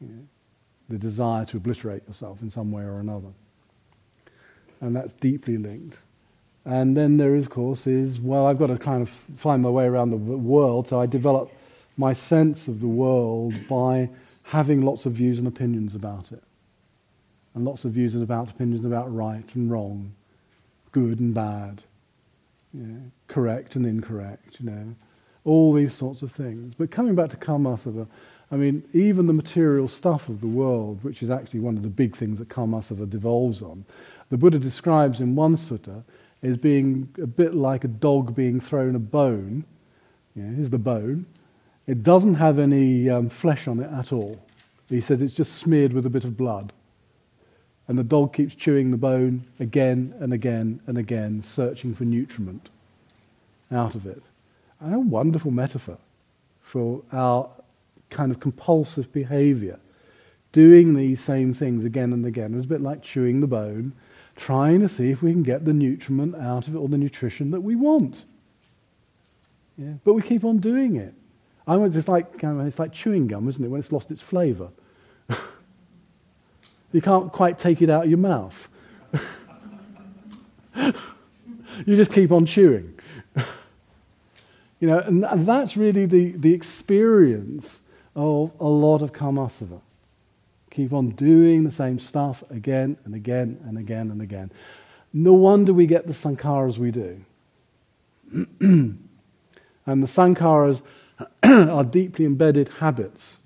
[0.01, 0.23] You know,
[0.89, 3.29] the desire to obliterate yourself in some way or another.
[4.81, 5.99] And that's deeply linked.
[6.65, 9.69] And then there is, of course, is, well, I've got to kind of find my
[9.69, 11.51] way around the world, so I develop
[11.97, 14.09] my sense of the world by
[14.43, 16.43] having lots of views and opinions about it.
[17.53, 20.13] And lots of views and about opinions about right and wrong,
[20.91, 21.81] good and bad,
[22.73, 24.95] you know, correct and incorrect, you know,
[25.49, 26.75] all these sorts of things.
[26.77, 28.07] But coming back to Kamasava,
[28.51, 31.89] I mean, even the material stuff of the world, which is actually one of the
[31.89, 33.83] big things that Kamasava devolves on,
[34.29, 36.03] the Buddha describes in one sutta
[36.43, 39.65] as being a bit like a dog being thrown a bone.
[40.35, 41.25] Yeah, here's the bone.
[41.87, 44.39] It doesn't have any um, flesh on it at all.
[44.87, 46.71] He says it's just smeared with a bit of blood.
[47.87, 52.69] And the dog keeps chewing the bone again and again and again, searching for nutriment
[53.71, 54.21] out of it.
[54.81, 55.97] And a wonderful metaphor
[56.61, 57.49] for our
[58.09, 59.79] kind of compulsive behavior.
[60.51, 62.53] Doing these same things again and again.
[62.55, 63.93] It's a bit like chewing the bone,
[64.35, 67.51] trying to see if we can get the nutriment out of it or the nutrition
[67.51, 68.23] that we want.
[69.77, 69.93] Yeah?
[70.03, 71.13] But we keep on doing it.
[71.67, 73.67] I want it's like it's like chewing gum, isn't it?
[73.67, 74.69] When it's lost its flavour,
[76.91, 78.67] you can't quite take it out of your mouth.
[81.85, 82.98] you just keep on chewing.
[84.79, 87.81] You know, and that's really the, the experience
[88.15, 89.81] of a lot of kamasava.
[90.71, 94.51] Keep on doing the same stuff again and again and again and again.
[95.11, 97.21] No wonder we get the sankharas we do.
[98.31, 98.99] and
[99.85, 100.81] the sankharas
[101.43, 103.37] are deeply embedded habits.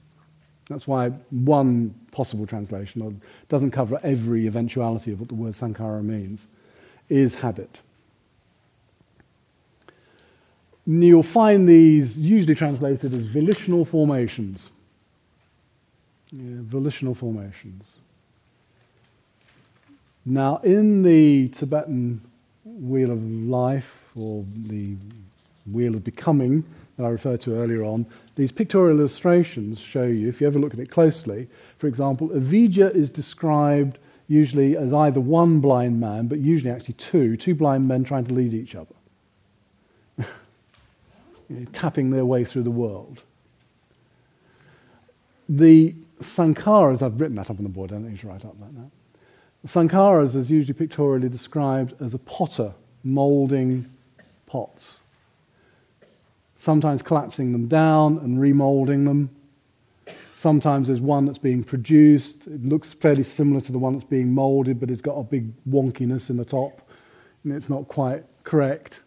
[0.69, 6.47] That's why one possible translation doesn't cover every eventuality of what the word sankhara means,
[7.09, 7.79] is habit
[10.85, 14.69] you'll find these usually translated as volitional formations.
[16.31, 17.83] Yeah, volitional formations.
[20.25, 22.21] Now, in the Tibetan
[22.65, 24.95] wheel of life, or the
[25.71, 26.63] wheel of becoming
[26.97, 28.05] that I referred to earlier on,
[28.35, 32.93] these pictorial illustrations show you, if you ever look at it closely, for example, avijja
[32.93, 38.03] is described usually as either one blind man, but usually actually two, two blind men
[38.03, 38.95] trying to lead each other
[41.71, 43.23] tapping their way through the world.
[45.49, 48.59] The sankharas, I've written that up on the board, I don't need to write up
[48.59, 48.89] that now.
[49.63, 52.73] The sankharas is usually pictorially described as a potter
[53.03, 53.89] moulding
[54.45, 54.99] pots.
[56.57, 59.29] Sometimes collapsing them down and remolding them.
[60.33, 62.47] Sometimes there's one that's being produced.
[62.47, 65.51] It looks fairly similar to the one that's being molded, but it's got a big
[65.65, 66.89] wonkiness in the top.
[67.43, 69.01] And it's not quite correct.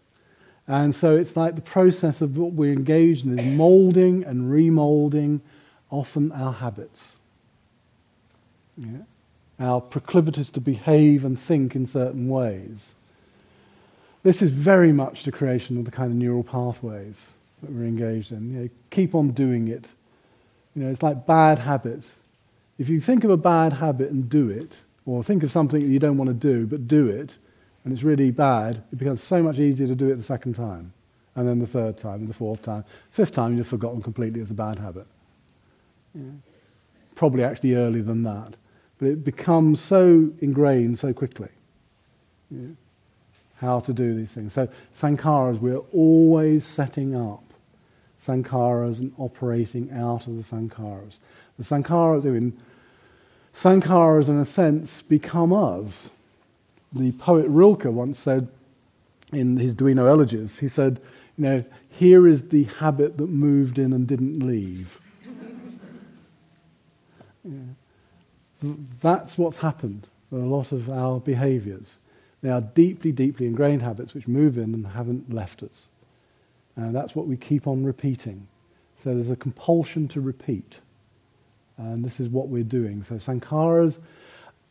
[0.69, 5.41] And so it's like the process of what we're engaged in is molding and remolding
[5.91, 7.17] often our habits.
[8.77, 8.99] Yeah?
[9.61, 12.95] Our proclivities to behave and think in certain ways.
[14.23, 17.31] This is very much the creation of the kind of neural pathways
[17.63, 18.53] that we're engaged in.
[18.53, 19.85] You know, keep on doing it.
[20.75, 22.13] You know, it's like bad habits.
[22.77, 24.73] If you think of a bad habit and do it,
[25.07, 27.37] or think of something that you don't want to do but do it,
[27.87, 30.93] and it's really bad, it becomes so much easier to do it the second time,
[31.37, 32.85] and then the third time, and the fourth time.
[33.13, 35.07] Fifth time, you've forgotten completely it's a bad habit.
[36.13, 36.23] Yeah.
[37.15, 38.55] Probably actually earlier than that.
[38.99, 41.51] But it becomes so ingrained so quickly.
[42.51, 42.71] Yeah.
[43.59, 44.53] How to do these things.
[44.53, 44.69] So,
[45.01, 47.45] sankharas, we're always setting up
[48.27, 51.21] sankharas and operating out of the sankharas.
[51.57, 52.61] The sankharas, I mean,
[53.57, 56.11] sankharas, in a sense, become us
[56.99, 58.49] the poet Rilke once said
[59.33, 61.01] in his Duino Elegies, he said,
[61.37, 65.01] you know, here is the habit that moved in and didn't leave.
[67.45, 68.73] yeah.
[69.01, 71.99] That's what's happened with a lot of our behaviors.
[72.43, 75.87] They are deeply, deeply ingrained habits which move in and haven't left us.
[76.77, 78.47] And that's what we keep on repeating.
[79.03, 80.81] So there's a compulsion to repeat.
[81.79, 83.03] And this is what we're doing.
[83.03, 83.99] So sankharas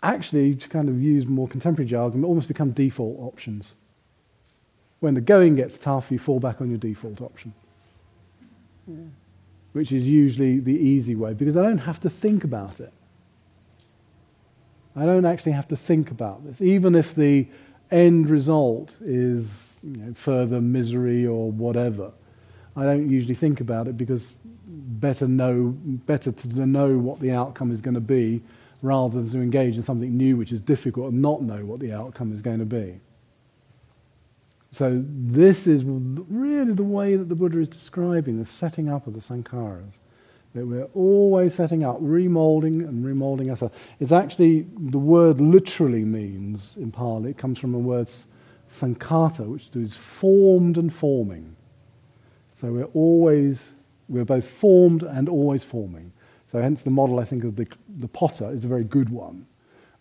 [0.06, 3.74] actually, to kind of use more contemporary jargon, almost become default options.
[5.00, 7.54] When the going gets tough, you fall back on your default option,
[8.88, 8.96] yeah.
[9.74, 12.94] which is usually the easy way because I don't have to think about it.
[14.96, 17.48] I don't actually have to think about this, even if the
[17.92, 22.12] end result is you know, further misery or whatever.
[22.78, 24.36] I don't usually think about it because
[24.68, 25.76] better know
[26.06, 28.42] better to know what the outcome is going to be
[28.86, 31.92] rather than to engage in something new which is difficult and not know what the
[31.92, 33.00] outcome is going to be.
[34.72, 39.14] So, this is really the way that the Buddha is describing the setting up of
[39.14, 39.94] the sankharas.
[40.54, 43.74] That we're always setting up, remolding and remolding ourselves.
[44.00, 48.10] It's actually, the word literally means, in Pali, it comes from a word
[48.72, 51.56] sankhata, which is formed and forming.
[52.60, 53.64] So we're always,
[54.10, 56.12] we're both formed and always forming.
[56.56, 57.68] So hence the model, I think, of the,
[58.00, 59.46] the potter is a very good one.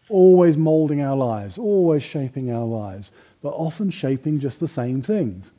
[0.08, 3.10] Always molding our lives, always shaping our lives,
[3.42, 5.50] but often shaping just the same things.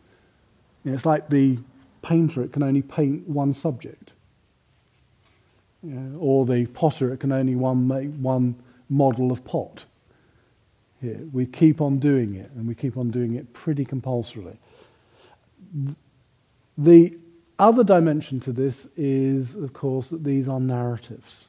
[0.85, 1.59] You know, it's like the
[2.01, 4.13] painter, it can only paint one subject.
[5.83, 8.55] You know, or the potter, it can only one make one
[8.87, 9.83] model of pot.
[11.01, 14.57] Here, we keep on doing it, and we keep on doing it pretty compulsorily.
[16.77, 17.17] The
[17.57, 21.47] other dimension to this is, of course, that these are narratives.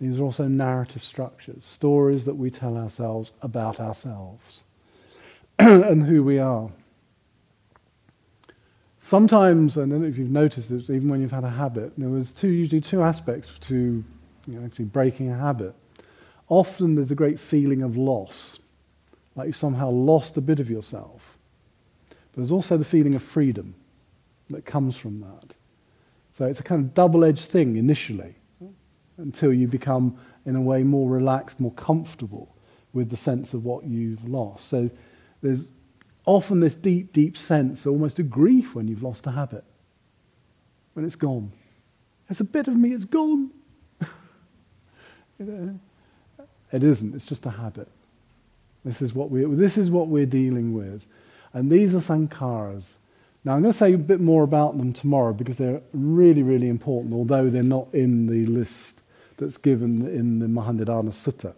[0.00, 4.64] These are also narrative structures, stories that we tell ourselves about ourselves
[5.58, 6.70] and who we are.
[9.00, 12.08] Sometimes, I don't know if you've noticed this, even when you've had a habit, there
[12.08, 14.04] was two, usually two aspects to
[14.46, 15.74] you know, actually breaking a habit.
[16.48, 18.58] Often there's a great feeling of loss,
[19.34, 21.36] like you somehow lost a bit of yourself.
[22.08, 23.74] But there's also the feeling of freedom
[24.50, 25.54] that comes from that.
[26.36, 28.34] So it's a kind of double edged thing initially
[29.18, 30.16] until you become,
[30.46, 32.54] in a way, more relaxed, more comfortable
[32.92, 34.68] with the sense of what you've lost.
[34.68, 34.90] So
[35.42, 35.70] there's
[36.24, 39.64] often this deep, deep sense, almost a grief when you've lost a habit,
[40.94, 41.52] when it's gone.
[42.28, 43.50] There's a bit of me, it's gone.
[45.38, 45.78] you know?
[46.72, 47.88] It isn't, it's just a habit.
[48.84, 51.06] This is what, we, this is what we're dealing with.
[51.52, 52.94] And these are sankharas.
[53.44, 56.68] Now, I'm going to say a bit more about them tomorrow because they're really, really
[56.68, 59.00] important, although they're not in the list
[59.36, 61.54] that's given in the Mahanidana Sutta.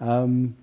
[0.00, 0.54] Um,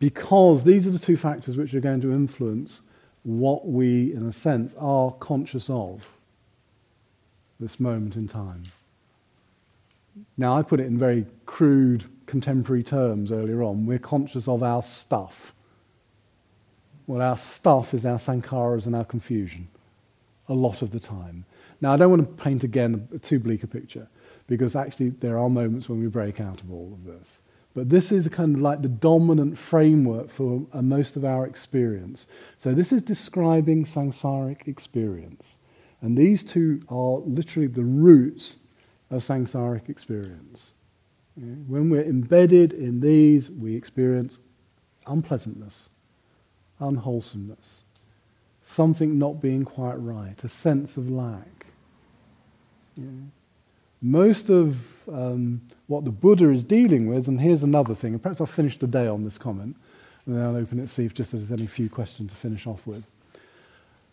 [0.00, 2.80] because these are the two factors which are going to influence
[3.22, 6.08] what we, in a sense, are conscious of
[7.60, 8.64] this moment in time.
[10.36, 13.86] Now, I put it in very crude contemporary terms earlier on.
[13.86, 15.52] We're conscious of our stuff.
[17.08, 19.68] Well, our stuff is our sankharas and our confusion
[20.46, 21.46] a lot of the time.
[21.80, 24.08] Now, I don't want to paint again a too bleak a picture
[24.46, 27.40] because actually there are moments when we break out of all of this.
[27.74, 32.26] But this is kind of like the dominant framework for uh, most of our experience.
[32.58, 35.56] So this is describing samsaric experience.
[36.02, 38.56] And these two are literally the roots
[39.10, 40.72] of samsaric experience.
[41.36, 44.38] When we're embedded in these, we experience
[45.06, 45.88] unpleasantness
[46.80, 47.82] unwholesomeness,
[48.64, 51.66] something not being quite right, a sense of lack.
[52.96, 53.28] Know?
[54.00, 54.78] Most of
[55.12, 58.78] um, what the Buddha is dealing with, and here's another thing, and perhaps I'll finish
[58.78, 59.76] the day on this comment,
[60.26, 62.66] and then I'll open it to see if just there's any few questions to finish
[62.66, 63.04] off with.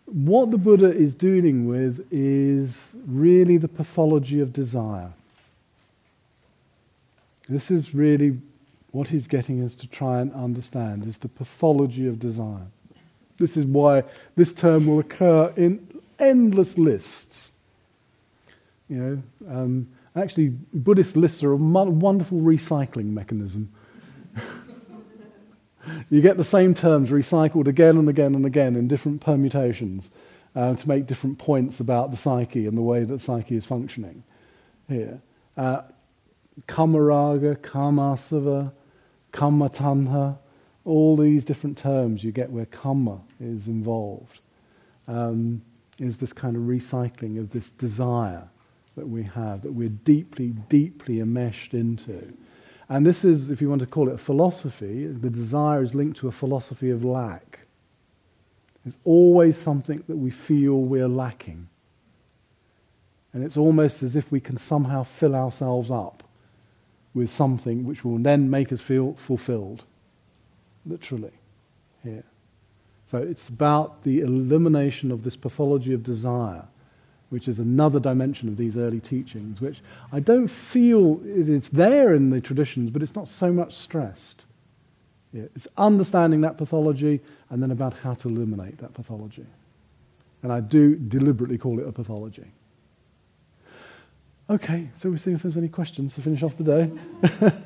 [0.06, 2.78] What the Buddha is dealing with is
[3.08, 5.12] really the pathology of desire.
[7.50, 8.40] This is really
[8.96, 12.66] what he's getting us to try and understand is the pathology of desire.
[13.38, 14.06] This is why
[14.38, 15.86] this term will occur in
[16.18, 17.52] endless lists.
[18.88, 23.70] You know, um, actually, Buddhist lists are a wonderful recycling mechanism.
[26.10, 30.10] you get the same terms recycled again and again and again in different permutations
[30.56, 34.24] uh, to make different points about the psyche and the way that psyche is functioning
[34.88, 35.20] here.
[35.58, 35.82] Uh,
[36.66, 38.72] kamaraga, kamasava,
[39.36, 40.38] kamatanha,
[40.86, 44.40] all these different terms you get where kama is involved,
[45.08, 45.62] um,
[46.00, 48.48] is this kind of recycling of this desire
[48.96, 52.34] that we have, that we're deeply, deeply enmeshed into.
[52.88, 56.18] And this is, if you want to call it a philosophy, the desire is linked
[56.20, 57.60] to a philosophy of lack.
[58.86, 61.68] It's always something that we feel we're lacking.
[63.34, 66.25] And it's almost as if we can somehow fill ourselves up
[67.16, 69.84] with something which will then make us feel fulfilled.
[70.86, 71.32] Literally,
[72.04, 72.24] here.
[73.10, 76.66] So it's about the elimination of this pathology of desire
[77.30, 79.82] which is another dimension of these early teachings, which
[80.12, 84.46] I don't feel it's there in the traditions, but it's not so much stressed.
[85.34, 87.20] It's understanding that pathology
[87.50, 89.46] and then about how to eliminate that pathology.
[90.44, 92.46] And I do deliberately call it a pathology.
[94.50, 97.52] Okay, so we'll see if there's any questions to finish off the day.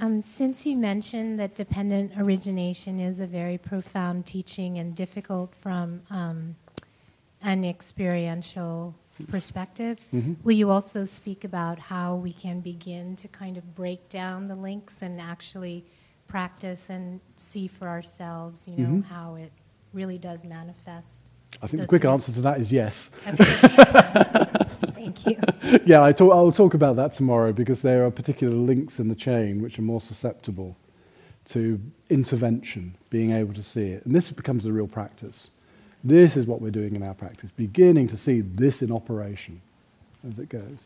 [0.00, 6.02] Um, since you mentioned that dependent origination is a very profound teaching and difficult from
[6.10, 6.54] um,
[7.42, 8.94] an experiential
[9.28, 10.34] perspective, mm-hmm.
[10.44, 14.54] will you also speak about how we can begin to kind of break down the
[14.54, 15.84] links and actually
[16.28, 19.12] practice and see for ourselves, you know, mm-hmm.
[19.12, 19.50] how it
[19.92, 21.27] really does manifest?
[21.62, 23.10] I think the, the quick answer to that is yes.
[23.26, 23.44] Okay.
[24.94, 25.36] Thank you.
[25.86, 29.14] yeah, I talk, I'll talk about that tomorrow because there are particular links in the
[29.14, 30.76] chain which are more susceptible
[31.50, 31.80] to
[32.10, 34.04] intervention, being able to see it.
[34.04, 35.50] And this becomes a real practice.
[36.04, 39.60] This is what we're doing in our practice, beginning to see this in operation
[40.28, 40.84] as it goes.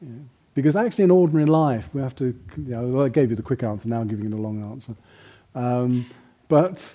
[0.00, 0.08] Yeah.
[0.54, 2.26] Because actually, in ordinary life, we have to.
[2.56, 4.62] You know, well, I gave you the quick answer, now I'm giving you the long
[4.62, 4.94] answer.
[5.56, 6.06] Um,
[6.46, 6.94] but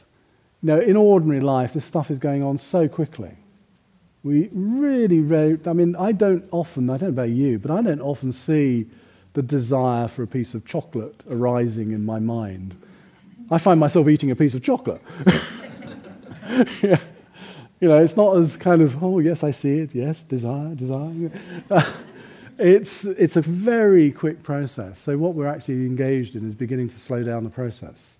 [0.62, 3.32] know, in ordinary life, this stuff is going on so quickly.
[4.24, 7.82] We really, really, I mean, I don't often, I don't know about you, but I
[7.82, 8.88] don't often see
[9.34, 12.76] the desire for a piece of chocolate arising in my mind.
[13.50, 15.02] I find myself eating a piece of chocolate.
[16.82, 17.00] yeah.
[17.80, 21.32] You know, it's not as kind of, oh, yes, I see it, yes, desire, desire.
[22.58, 25.00] it's, it's a very quick process.
[25.00, 28.18] So, what we're actually engaged in is beginning to slow down the process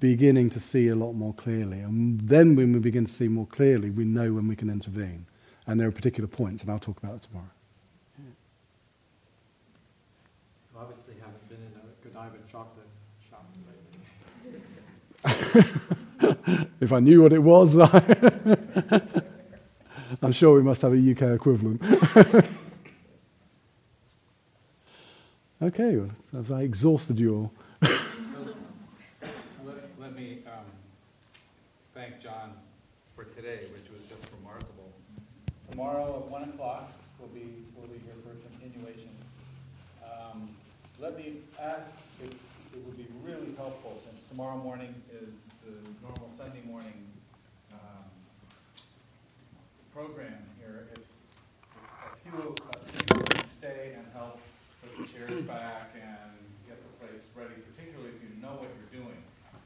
[0.00, 1.78] beginning to see a lot more clearly.
[1.80, 5.26] And then when we begin to see more clearly, we know when we can intervene.
[5.66, 7.50] And there are particular points, and I'll talk about it tomorrow.
[10.76, 12.88] Obviously haven't been in a Godiva chocolate
[13.28, 13.44] shop
[15.22, 15.64] lately.
[16.80, 17.76] if I knew what it was,
[20.22, 21.82] I'm sure we must have a UK equivalent.
[25.62, 27.52] okay, well, as I exhausted you all.
[35.80, 39.08] tomorrow at 1 o'clock, we'll be, we'll be here for a continuation.
[40.04, 40.50] Um,
[40.98, 41.90] let me ask
[42.22, 45.32] if it would be really helpful, since tomorrow morning is
[45.64, 47.08] the normal Sunday morning
[47.72, 48.04] um,
[49.94, 52.58] program here, if, a few of
[53.16, 54.38] you could stay and help
[54.82, 56.29] put the chairs back and